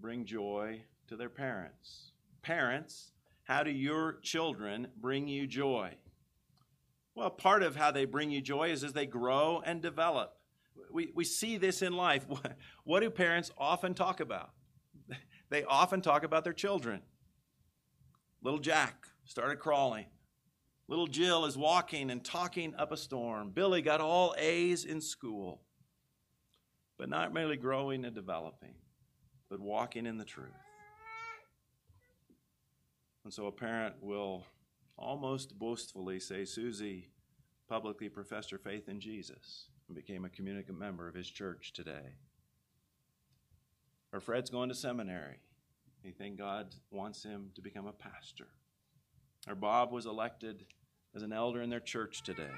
bring 0.01 0.25
joy 0.25 0.83
to 1.09 1.17
their 1.17 1.29
parents? 1.29 2.12
Parents, 2.42 3.12
how 3.44 3.62
do 3.62 3.70
your 3.70 4.18
children 4.22 4.88
bring 5.01 5.29
you 5.29 5.46
joy? 5.46 5.94
Well, 7.14 7.31
part 7.31 7.62
of 7.62 7.77
how 7.77 7.90
they 7.90 8.05
bring 8.05 8.31
you 8.31 8.40
joy 8.40 8.70
is 8.70 8.85
as 8.85 8.92
they 8.92 9.07
grow 9.07 9.62
and 9.64 9.83
develop. 9.83 10.35
We, 10.92 11.11
we 11.14 11.24
see 11.24 11.57
this 11.57 11.83
in 11.83 11.94
life. 11.94 12.27
What 12.85 13.01
do 13.01 13.11
parents 13.11 13.51
often 13.59 13.94
talk 13.94 14.20
about? 14.20 14.51
They 15.51 15.64
often 15.64 16.03
talk 16.03 16.24
about 16.24 16.44
their 16.44 16.53
children. 16.53 17.01
Little 18.42 18.61
Jack 18.61 19.07
started 19.24 19.59
crawling. 19.59 20.05
Little 20.88 21.07
Jill 21.07 21.46
is 21.46 21.57
walking 21.57 22.11
and 22.11 22.22
talking 22.22 22.74
up 22.77 22.92
a 22.92 22.98
storm. 22.98 23.51
Billy 23.51 23.81
got 23.81 24.01
all 24.03 24.35
A's 24.37 24.85
in 24.85 25.01
school, 25.01 25.62
but 26.98 27.09
not 27.09 27.33
merely 27.33 27.57
growing 27.57 28.05
and 28.05 28.14
developing, 28.14 28.74
but 29.48 29.59
walking 29.59 30.05
in 30.05 30.18
the 30.18 30.24
truth. 30.24 30.67
And 33.29 33.35
so 33.35 33.47
a 33.47 33.53
parent 33.53 33.97
will 34.01 34.47
almost 34.97 35.59
boastfully 35.59 36.19
say, 36.19 36.47
Susie 36.47 37.11
publicly 37.69 38.09
professed 38.09 38.51
her 38.51 38.57
faith 38.57 38.88
in 38.88 39.01
Jesus 39.01 39.69
and 39.87 39.95
became 39.95 40.25
a 40.25 40.31
communicant 40.31 40.79
member 40.79 41.07
of 41.07 41.14
his 41.14 41.29
church 41.29 41.75
today. 41.75 42.14
Or 44.14 44.21
Fred's 44.21 44.49
going 44.49 44.71
to 44.71 44.75
seminary. 44.75 45.41
He 46.03 46.11
think 46.11 46.38
God 46.38 46.75
wants 46.91 47.23
him 47.23 47.51
to 47.55 47.61
become 47.61 47.87
a 47.87 47.93
pastor. 47.93 48.49
Or 49.47 49.55
Bob 49.55 49.93
was 49.93 50.07
elected 50.07 50.64
as 51.14 51.21
an 51.21 51.35
elder 51.35 51.61
in 51.61 51.69
their 51.69 51.81
church 51.81 52.23
today. 52.23 52.55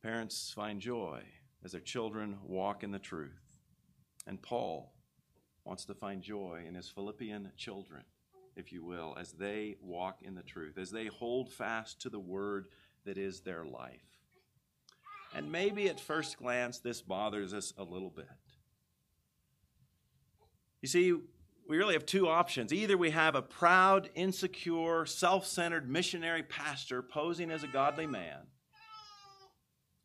Parents 0.00 0.52
find 0.54 0.80
joy 0.80 1.22
as 1.64 1.72
their 1.72 1.80
children 1.80 2.36
walk 2.44 2.84
in 2.84 2.92
the 2.92 3.00
truth. 3.00 3.58
And 4.28 4.40
Paul 4.40 4.92
wants 5.66 5.84
to 5.86 5.94
find 5.94 6.22
joy 6.22 6.64
in 6.66 6.74
his 6.74 6.88
Philippian 6.88 7.50
children, 7.56 8.04
if 8.54 8.72
you 8.72 8.84
will, 8.84 9.16
as 9.18 9.32
they 9.32 9.76
walk 9.80 10.20
in 10.22 10.34
the 10.34 10.42
truth, 10.42 10.78
as 10.78 10.90
they 10.90 11.06
hold 11.06 11.52
fast 11.52 12.00
to 12.02 12.08
the 12.08 12.20
word 12.20 12.68
that 13.04 13.18
is 13.18 13.40
their 13.40 13.64
life. 13.64 14.00
And 15.34 15.50
maybe 15.50 15.88
at 15.88 15.98
first 15.98 16.38
glance, 16.38 16.78
this 16.78 17.02
bothers 17.02 17.52
us 17.52 17.72
a 17.76 17.82
little 17.82 18.10
bit. 18.10 18.28
You 20.82 20.88
see, 20.88 21.12
we 21.68 21.76
really 21.76 21.94
have 21.94 22.06
two 22.06 22.28
options. 22.28 22.72
Either 22.72 22.96
we 22.96 23.10
have 23.10 23.34
a 23.34 23.42
proud, 23.42 24.08
insecure, 24.14 25.04
self 25.04 25.46
centered 25.46 25.90
missionary 25.90 26.44
pastor 26.44 27.02
posing 27.02 27.50
as 27.50 27.64
a 27.64 27.68
godly 27.68 28.06
man, 28.06 28.46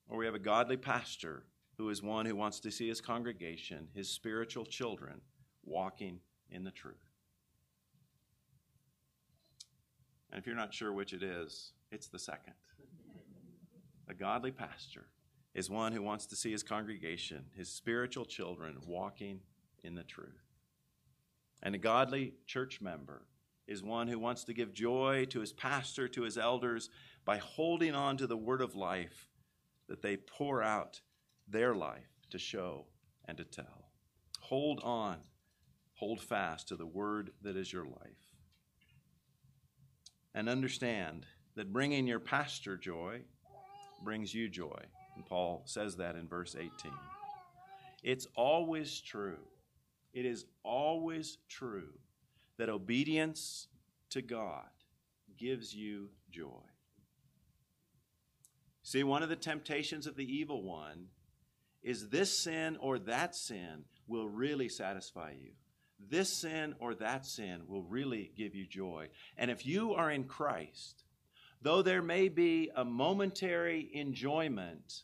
or 0.10 0.18
we 0.18 0.26
have 0.26 0.36
a 0.36 0.40
godly 0.40 0.78
pastor 0.78 1.46
who 1.78 1.90
is 1.90 2.02
one 2.02 2.26
who 2.26 2.36
wants 2.36 2.60
to 2.62 2.72
see 2.72 2.88
his 2.88 3.00
congregation, 3.00 3.90
his 3.94 4.10
spiritual 4.10 4.66
children, 4.66 5.22
walking 5.64 6.20
in 6.50 6.64
the 6.64 6.72
truth. 6.72 6.96
And 10.32 10.40
if 10.40 10.48
you're 10.48 10.56
not 10.56 10.74
sure 10.74 10.94
which 10.94 11.14
it 11.14 11.24
is, 11.24 11.74
it's 11.92 12.08
the 12.08 12.20
second. 12.20 12.54
A 14.08 14.14
godly 14.14 14.52
pastor 14.52 15.08
is 15.54 15.70
one 15.70 15.92
who 15.92 16.02
wants 16.02 16.26
to 16.28 16.36
see 16.36 16.52
his 16.52 16.64
congregation, 16.64 17.46
his 17.56 17.70
spiritual 17.70 18.26
children, 18.26 18.78
walking 18.86 19.42
in 19.84 19.96
the 19.96 20.04
truth. 20.04 20.48
And 21.62 21.76
a 21.76 21.80
godly 21.80 22.34
church 22.46 22.82
member 22.82 23.24
is 23.68 23.84
one 23.84 24.08
who 24.08 24.20
wants 24.20 24.44
to 24.46 24.54
give 24.54 24.74
joy 24.74 25.26
to 25.30 25.40
his 25.40 25.54
pastor, 25.54 26.08
to 26.08 26.24
his 26.24 26.38
elders, 26.38 26.90
by 27.26 27.38
holding 27.38 27.94
on 27.94 28.18
to 28.18 28.28
the 28.28 28.38
word 28.38 28.62
of 28.62 28.76
life 28.76 29.28
that 29.88 30.02
they 30.02 30.18
pour 30.18 30.64
out 30.64 31.02
their 31.48 31.76
life 31.76 32.10
to 32.30 32.38
show 32.38 32.86
and 33.26 33.38
to 33.38 33.44
tell. 33.44 33.92
Hold 34.40 34.80
on, 34.84 35.18
hold 36.02 36.20
fast 36.20 36.68
to 36.68 36.76
the 36.76 36.86
word 36.86 37.30
that 37.44 37.56
is 37.56 37.72
your 37.72 37.86
life. 37.86 38.34
And 40.34 40.50
understand 40.50 41.26
that 41.56 41.72
bringing 41.72 42.08
your 42.08 42.20
pastor 42.20 42.76
joy 42.76 43.22
brings 44.04 44.34
you 44.34 44.50
joy. 44.50 44.82
And 45.16 45.26
Paul 45.26 45.62
says 45.66 45.98
that 45.98 46.16
in 46.16 46.28
verse 46.28 46.56
18. 46.56 46.70
It's 48.04 48.28
always 48.36 49.00
true 49.00 49.38
it 50.14 50.26
is 50.26 50.46
always 50.64 51.38
true 51.48 51.94
that 52.58 52.70
obedience 52.70 53.68
to 54.10 54.22
God 54.22 54.68
gives 55.38 55.74
you 55.74 56.10
joy. 56.30 56.66
See, 58.84 59.04
one 59.04 59.24
of 59.24 59.30
the 59.30 59.36
temptations 59.36 60.06
of 60.06 60.16
the 60.16 60.26
evil 60.26 60.64
one 60.64 61.08
is 61.82 62.10
this 62.10 62.38
sin 62.38 62.78
or 62.80 63.00
that 63.00 63.36
sin 63.36 63.86
will 64.08 64.28
really 64.28 64.68
satisfy 64.68 65.32
you. 65.32 65.52
This 66.10 66.32
sin 66.32 66.76
or 66.80 66.96
that 66.96 67.26
sin 67.26 67.62
will 67.68 67.84
really 67.84 68.32
give 68.36 68.56
you 68.56 68.66
joy. 68.66 69.10
And 69.38 69.50
if 69.50 69.66
you 69.66 69.94
are 69.94 70.12
in 70.12 70.26
Christ, 70.26 71.04
though 71.62 71.82
there 71.82 72.02
may 72.02 72.28
be 72.28 72.70
a 72.76 72.84
momentary 72.84 73.90
enjoyment, 73.94 75.04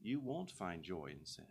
you 0.00 0.20
won't 0.20 0.50
find 0.50 0.82
joy 0.82 1.12
in 1.18 1.24
sin 1.24 1.44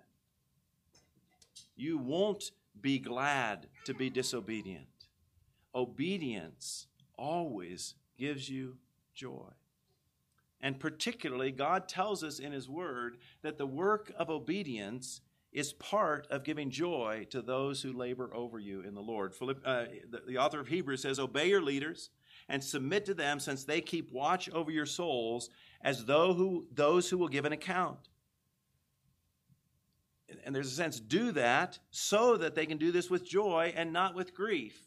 you 1.78 1.98
won't 1.98 2.52
be 2.82 3.00
glad 3.00 3.68
to 3.86 3.94
be 3.94 4.10
disobedient. 4.10 4.88
Obedience 5.74 6.88
always 7.18 7.94
gives 8.18 8.50
you 8.50 8.78
joy. 9.14 9.52
And 10.60 10.80
particularly, 10.80 11.52
God 11.52 11.88
tells 11.88 12.24
us 12.24 12.40
in 12.40 12.52
His 12.52 12.68
Word 12.68 13.18
that 13.44 13.60
the 13.60 13.68
work 13.68 14.12
of 14.18 14.30
obedience 14.32 15.22
is 15.58 15.74
part 15.74 16.28
of 16.30 16.44
giving 16.44 16.70
joy 16.70 17.26
to 17.32 17.42
those 17.42 17.82
who 17.82 17.92
labor 17.92 18.30
over 18.34 18.60
you 18.60 18.82
in 18.82 18.94
the 18.94 19.02
Lord. 19.02 19.36
Philipp, 19.36 19.62
uh, 19.66 19.86
the, 20.10 20.22
the 20.28 20.38
author 20.38 20.60
of 20.60 20.68
Hebrews 20.68 21.02
says, 21.02 21.20
Obey 21.20 21.50
your 21.50 21.62
leaders 21.62 22.10
and 22.50 22.64
submit 22.64 23.06
to 23.06 23.14
them, 23.14 23.40
since 23.40 23.64
they 23.64 23.82
keep 23.82 24.12
watch 24.12 24.50
over 24.52 24.72
your 24.72 24.86
souls 24.86 25.50
as 25.82 26.06
though 26.06 26.34
who, 26.34 26.66
those 26.74 27.10
who 27.10 27.18
will 27.18 27.28
give 27.28 27.46
an 27.46 27.52
account 27.52 28.08
and 30.46 30.56
there's 30.56 30.72
a 30.72 30.76
sense, 30.76 31.00
do 31.00 31.32
that 31.34 31.80
so 31.92 32.38
that 32.38 32.56
they 32.56 32.66
can 32.66 32.78
do 32.78 32.92
this 32.92 33.10
with 33.10 33.28
joy 33.28 33.74
and 33.76 33.94
not 33.94 34.16
with 34.16 34.34
grief. 34.34 34.82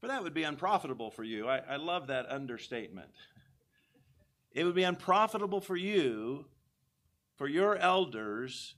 For 0.00 0.08
that 0.08 0.22
would 0.22 0.34
be 0.34 0.42
unprofitable 0.42 1.10
for 1.10 1.24
you. 1.24 1.48
I, 1.48 1.58
I 1.58 1.76
love 1.76 2.08
that 2.08 2.30
understatement. 2.30 3.10
It 4.52 4.64
would 4.64 4.74
be 4.74 4.84
unprofitable 4.84 5.60
for 5.60 5.76
you, 5.76 6.46
for 7.36 7.48
your 7.48 7.76
elders, 7.76 8.74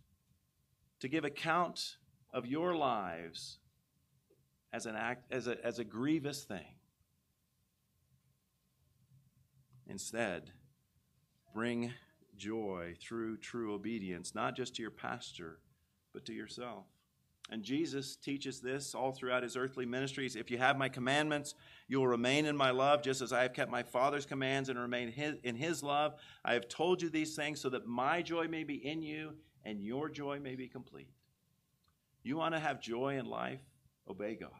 to 1.00 1.08
give 1.08 1.24
account 1.24 1.96
of 2.32 2.46
your 2.46 2.74
lives 2.74 3.58
as 4.72 4.86
an 4.86 4.96
act 4.96 5.32
as 5.32 5.46
a, 5.46 5.64
as 5.64 5.78
a 5.78 5.84
grievous 5.84 6.44
thing. 6.44 6.74
Instead, 9.86 10.50
bring 11.54 11.92
joy 12.36 12.94
through 13.00 13.38
true 13.38 13.74
obedience, 13.74 14.34
not 14.34 14.54
just 14.54 14.76
to 14.76 14.82
your 14.82 14.90
pastor 14.90 15.58
but 16.12 16.24
to 16.26 16.32
yourself. 16.32 16.84
And 17.50 17.62
Jesus 17.62 18.16
teaches 18.16 18.60
this 18.60 18.94
all 18.94 19.12
throughout 19.12 19.42
his 19.42 19.56
earthly 19.56 19.86
ministries. 19.86 20.36
If 20.36 20.50
you 20.50 20.58
have 20.58 20.76
my 20.76 20.90
commandments, 20.90 21.54
you 21.86 21.98
will 21.98 22.06
remain 22.06 22.44
in 22.44 22.56
my 22.56 22.70
love, 22.70 23.02
just 23.02 23.22
as 23.22 23.32
I 23.32 23.42
have 23.42 23.54
kept 23.54 23.70
my 23.70 23.82
Father's 23.82 24.26
commands 24.26 24.68
and 24.68 24.78
remain 24.78 25.08
in 25.42 25.56
his 25.56 25.82
love. 25.82 26.14
I 26.44 26.52
have 26.52 26.68
told 26.68 27.00
you 27.00 27.08
these 27.08 27.34
things 27.34 27.60
so 27.60 27.70
that 27.70 27.86
my 27.86 28.20
joy 28.20 28.48
may 28.48 28.64
be 28.64 28.74
in 28.74 29.02
you 29.02 29.32
and 29.68 29.80
your 29.80 30.08
joy 30.08 30.40
may 30.40 30.54
be 30.54 30.68
complete. 30.68 31.10
You 32.22 32.36
want 32.36 32.54
to 32.54 32.60
have 32.60 32.80
joy 32.80 33.18
in 33.18 33.26
life? 33.26 33.60
Obey 34.08 34.34
God. 34.34 34.50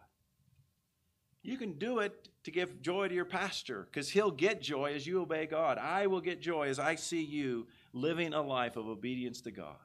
You 1.43 1.57
can 1.57 1.79
do 1.79 2.01
it 2.01 2.29
to 2.45 2.51
give 2.51 2.83
joy 2.83 3.09
to 3.09 3.15
your 3.15 3.25
pastor 3.25 3.89
because 3.91 4.11
he'll 4.11 4.31
get 4.31 4.61
joy 4.61 4.95
as 4.95 5.07
you 5.07 5.23
obey 5.23 5.47
God. 5.47 5.79
I 5.79 6.07
will 6.07 6.21
get 6.21 6.41
joy 6.41 6.69
as 6.69 6.79
I 6.79 6.95
see 6.97 7.23
you 7.23 7.67
living 7.93 8.35
a 8.35 8.43
life 8.43 8.77
of 8.77 8.87
obedience 8.87 9.41
to 9.43 9.51
God 9.51 9.77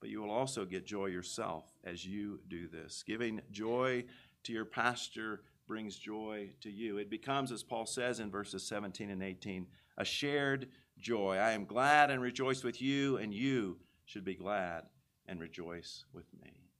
but 0.00 0.10
you 0.10 0.20
will 0.20 0.30
also 0.30 0.64
get 0.64 0.86
joy 0.86 1.06
yourself 1.06 1.64
as 1.84 2.04
you 2.04 2.40
do 2.48 2.68
this. 2.68 3.02
Giving 3.06 3.40
joy 3.50 4.04
to 4.44 4.52
your 4.52 4.64
pastor 4.64 5.42
brings 5.66 5.96
joy 5.96 6.50
to 6.60 6.70
you. 6.70 6.98
It 6.98 7.10
becomes, 7.10 7.52
as 7.52 7.62
Paul 7.62 7.86
says 7.86 8.20
in 8.20 8.30
verses 8.30 8.66
17 8.66 9.10
and 9.10 9.22
18, 9.22 9.66
a 9.98 10.04
shared 10.04 10.68
joy. 10.98 11.36
I 11.36 11.50
am 11.50 11.64
glad 11.64 12.10
and 12.10 12.22
rejoice 12.22 12.62
with 12.62 12.80
you, 12.80 13.16
and 13.18 13.34
you 13.34 13.78
should 14.08 14.24
be 14.24 14.34
glad 14.34 14.84
and 15.26 15.38
rejoice 15.38 16.06
with 16.14 16.24
me. 16.42 16.70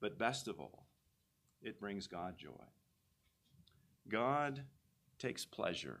But 0.00 0.20
best 0.20 0.46
of 0.46 0.60
all, 0.60 0.86
it 1.60 1.80
brings 1.80 2.06
God 2.06 2.38
joy. 2.38 2.64
God 4.08 4.62
takes 5.18 5.44
pleasure 5.44 5.98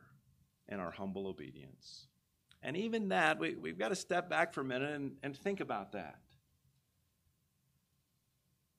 in 0.68 0.78
our 0.78 0.92
humble 0.92 1.26
obedience. 1.26 2.06
And 2.62 2.76
even 2.76 3.08
that, 3.08 3.40
we, 3.40 3.56
we've 3.56 3.78
got 3.78 3.88
to 3.88 3.96
step 3.96 4.30
back 4.30 4.52
for 4.52 4.60
a 4.60 4.64
minute 4.64 4.94
and, 4.94 5.16
and 5.24 5.36
think 5.36 5.58
about 5.58 5.90
that. 5.92 6.20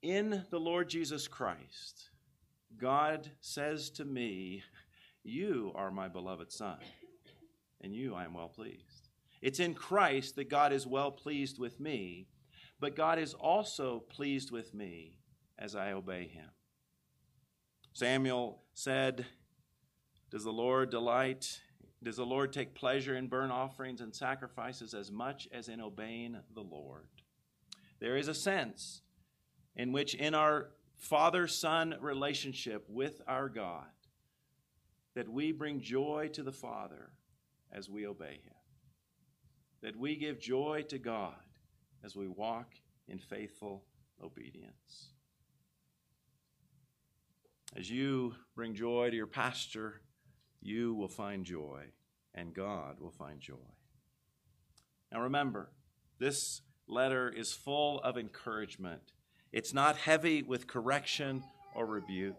In 0.01 0.45
the 0.49 0.59
Lord 0.59 0.87
Jesus 0.87 1.27
Christ, 1.27 2.09
God 2.77 3.29
says 3.41 3.89
to 3.91 4.05
me, 4.05 4.63
You 5.23 5.73
are 5.75 5.91
my 5.91 6.07
beloved 6.07 6.53
Son, 6.53 6.77
and 7.81 7.93
you 7.93 8.15
I 8.15 8.23
am 8.23 8.33
well 8.33 8.47
pleased. 8.47 8.88
It's 9.41 9.59
in 9.59 9.73
Christ 9.73 10.35
that 10.35 10.49
God 10.49 10.73
is 10.73 10.85
well 10.85 11.11
pleased 11.11 11.59
with 11.59 11.79
me, 11.79 12.27
but 12.79 12.95
God 12.95 13.19
is 13.19 13.33
also 13.33 13.99
pleased 14.09 14.51
with 14.51 14.73
me 14.73 15.19
as 15.57 15.75
I 15.75 15.91
obey 15.91 16.27
him. 16.27 16.49
Samuel 17.93 18.61
said, 18.73 19.25
Does 20.29 20.43
the 20.43 20.51
Lord 20.51 20.89
delight 20.89 21.59
does 22.01 22.15
the 22.15 22.25
Lord 22.25 22.53
take 22.53 22.75
pleasure 22.75 23.15
in 23.15 23.27
burnt 23.27 23.51
offerings 23.51 23.99
and 23.99 24.15
sacrifices 24.15 24.93
as 24.93 25.11
much 25.11 25.49
as 25.51 25.67
in 25.67 25.81
obeying 25.81 26.37
the 26.53 26.61
Lord? 26.61 27.07
There 27.99 28.15
is 28.15 28.29
a 28.29 28.33
sense 28.33 29.01
in 29.75 29.91
which, 29.91 30.15
in 30.15 30.33
our 30.33 30.69
father 30.95 31.47
son 31.47 31.95
relationship 31.99 32.85
with 32.87 33.21
our 33.27 33.49
God, 33.49 33.87
that 35.15 35.27
we 35.27 35.51
bring 35.51 35.81
joy 35.81 36.29
to 36.33 36.43
the 36.43 36.53
Father 36.53 37.11
as 37.71 37.89
we 37.89 38.07
obey 38.07 38.39
Him. 38.45 38.53
That 39.81 39.95
we 39.95 40.15
give 40.15 40.39
joy 40.39 40.83
to 40.89 40.97
God 40.97 41.35
as 42.03 42.15
we 42.15 42.27
walk 42.27 42.73
in 43.07 43.17
faithful 43.17 43.83
obedience. 44.23 45.13
As 47.75 47.89
you 47.89 48.35
bring 48.55 48.73
joy 48.73 49.09
to 49.09 49.15
your 49.15 49.27
pastor, 49.27 50.01
you 50.61 50.93
will 50.93 51.07
find 51.07 51.45
joy, 51.45 51.83
and 52.35 52.53
God 52.53 52.99
will 52.99 53.11
find 53.11 53.39
joy. 53.39 53.55
Now 55.11 55.21
remember, 55.21 55.69
this 56.19 56.61
letter 56.87 57.29
is 57.29 57.53
full 57.53 57.99
of 58.01 58.17
encouragement. 58.17 59.13
It's 59.51 59.73
not 59.73 59.97
heavy 59.97 60.43
with 60.43 60.67
correction 60.67 61.43
or 61.73 61.85
rebuke. 61.85 62.35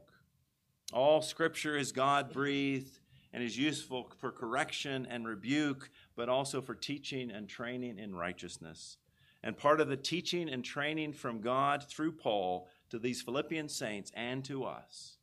All 0.92 1.22
scripture 1.22 1.76
is 1.76 1.92
God 1.92 2.32
breathed 2.32 2.99
and 3.32 3.42
is 3.42 3.56
useful 3.56 4.10
for 4.18 4.32
correction 4.32 5.06
and 5.08 5.26
rebuke, 5.26 5.90
but 6.16 6.28
also 6.28 6.60
for 6.60 6.74
teaching 6.74 7.30
and 7.30 7.48
training 7.48 7.98
in 7.98 8.14
righteousness. 8.14 8.98
And 9.42 9.56
part 9.56 9.80
of 9.80 9.88
the 9.88 9.96
teaching 9.96 10.48
and 10.48 10.64
training 10.64 11.12
from 11.12 11.40
God 11.40 11.84
through 11.88 12.12
Paul 12.12 12.68
to 12.90 12.98
these 12.98 13.22
Philippian 13.22 13.68
saints 13.68 14.12
and 14.14 14.44
to 14.44 14.64
us 14.64 15.16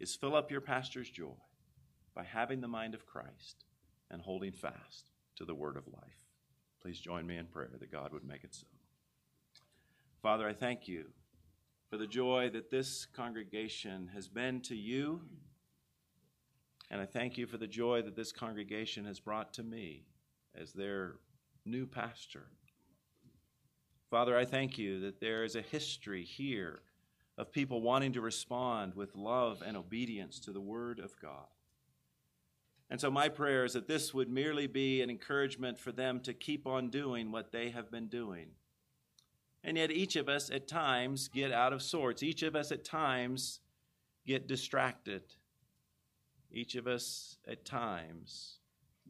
is 0.00 0.14
fill 0.14 0.34
up 0.34 0.50
your 0.50 0.60
pastor's 0.60 1.10
joy 1.10 1.34
by 2.14 2.24
having 2.24 2.60
the 2.60 2.68
mind 2.68 2.94
of 2.94 3.06
Christ 3.06 3.64
and 4.10 4.22
holding 4.22 4.52
fast 4.52 5.10
to 5.36 5.44
the 5.44 5.54
word 5.54 5.76
of 5.76 5.86
life. 5.88 6.18
Please 6.80 6.98
join 6.98 7.26
me 7.26 7.36
in 7.36 7.46
prayer 7.46 7.70
that 7.78 7.92
God 7.92 8.12
would 8.12 8.24
make 8.24 8.44
it 8.44 8.54
so. 8.54 8.66
Father, 10.22 10.48
I 10.48 10.52
thank 10.52 10.88
you 10.88 11.06
for 11.90 11.96
the 11.96 12.06
joy 12.06 12.48
that 12.52 12.70
this 12.70 13.06
congregation 13.06 14.10
has 14.14 14.28
been 14.28 14.60
to 14.62 14.74
you. 14.74 15.20
And 16.92 17.00
I 17.00 17.06
thank 17.06 17.38
you 17.38 17.46
for 17.46 17.56
the 17.56 17.66
joy 17.66 18.02
that 18.02 18.14
this 18.14 18.32
congregation 18.32 19.06
has 19.06 19.18
brought 19.18 19.54
to 19.54 19.62
me 19.62 20.04
as 20.54 20.74
their 20.74 21.14
new 21.64 21.86
pastor. 21.86 22.44
Father, 24.10 24.36
I 24.36 24.44
thank 24.44 24.76
you 24.76 25.00
that 25.00 25.18
there 25.18 25.42
is 25.42 25.56
a 25.56 25.62
history 25.62 26.22
here 26.22 26.82
of 27.38 27.50
people 27.50 27.80
wanting 27.80 28.12
to 28.12 28.20
respond 28.20 28.94
with 28.94 29.16
love 29.16 29.62
and 29.66 29.74
obedience 29.74 30.38
to 30.40 30.52
the 30.52 30.60
Word 30.60 30.98
of 30.98 31.18
God. 31.18 31.46
And 32.90 33.00
so, 33.00 33.10
my 33.10 33.30
prayer 33.30 33.64
is 33.64 33.72
that 33.72 33.88
this 33.88 34.12
would 34.12 34.28
merely 34.28 34.66
be 34.66 35.00
an 35.00 35.08
encouragement 35.08 35.78
for 35.78 35.92
them 35.92 36.20
to 36.20 36.34
keep 36.34 36.66
on 36.66 36.90
doing 36.90 37.32
what 37.32 37.52
they 37.52 37.70
have 37.70 37.90
been 37.90 38.08
doing. 38.08 38.48
And 39.64 39.78
yet, 39.78 39.90
each 39.90 40.16
of 40.16 40.28
us 40.28 40.50
at 40.50 40.68
times 40.68 41.28
get 41.28 41.52
out 41.52 41.72
of 41.72 41.80
sorts. 41.80 42.22
Each 42.22 42.42
of 42.42 42.54
us 42.54 42.70
at 42.70 42.84
times 42.84 43.60
get 44.26 44.46
distracted. 44.46 45.22
Each 46.52 46.74
of 46.74 46.86
us 46.86 47.38
at 47.48 47.64
times 47.64 48.58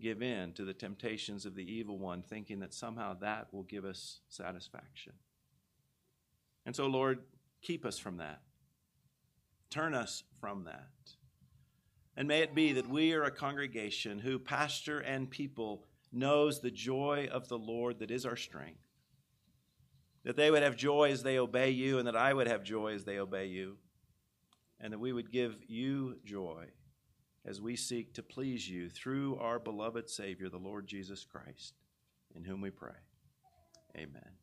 give 0.00 0.22
in 0.22 0.52
to 0.52 0.64
the 0.64 0.72
temptations 0.72 1.44
of 1.44 1.56
the 1.56 1.70
evil 1.70 1.98
one, 1.98 2.22
thinking 2.22 2.60
that 2.60 2.72
somehow 2.72 3.14
that 3.14 3.48
will 3.52 3.64
give 3.64 3.84
us 3.84 4.20
satisfaction. 4.28 5.12
And 6.64 6.74
so, 6.74 6.86
Lord, 6.86 7.18
keep 7.60 7.84
us 7.84 7.98
from 7.98 8.18
that. 8.18 8.40
Turn 9.70 9.92
us 9.94 10.22
from 10.40 10.64
that. 10.64 10.90
And 12.16 12.28
may 12.28 12.40
it 12.40 12.54
be 12.54 12.72
that 12.74 12.88
we 12.88 13.12
are 13.12 13.24
a 13.24 13.30
congregation 13.30 14.20
who, 14.20 14.38
pastor 14.38 15.00
and 15.00 15.28
people, 15.28 15.84
knows 16.12 16.60
the 16.60 16.70
joy 16.70 17.28
of 17.32 17.48
the 17.48 17.58
Lord 17.58 17.98
that 17.98 18.10
is 18.10 18.24
our 18.24 18.36
strength. 18.36 18.78
That 20.24 20.36
they 20.36 20.50
would 20.50 20.62
have 20.62 20.76
joy 20.76 21.10
as 21.10 21.24
they 21.24 21.38
obey 21.38 21.70
you, 21.70 21.98
and 21.98 22.06
that 22.06 22.16
I 22.16 22.32
would 22.32 22.46
have 22.46 22.62
joy 22.62 22.94
as 22.94 23.04
they 23.04 23.18
obey 23.18 23.46
you. 23.46 23.78
And 24.78 24.92
that 24.92 25.00
we 25.00 25.12
would 25.12 25.32
give 25.32 25.56
you 25.66 26.18
joy 26.24 26.66
as 27.44 27.60
we 27.60 27.76
seek 27.76 28.14
to 28.14 28.22
please 28.22 28.68
you 28.68 28.88
through 28.88 29.36
our 29.38 29.58
beloved 29.58 30.08
Savior, 30.08 30.48
the 30.48 30.58
Lord 30.58 30.86
Jesus 30.86 31.24
Christ, 31.24 31.74
in 32.34 32.44
whom 32.44 32.60
we 32.60 32.70
pray. 32.70 32.92
Amen. 33.96 34.41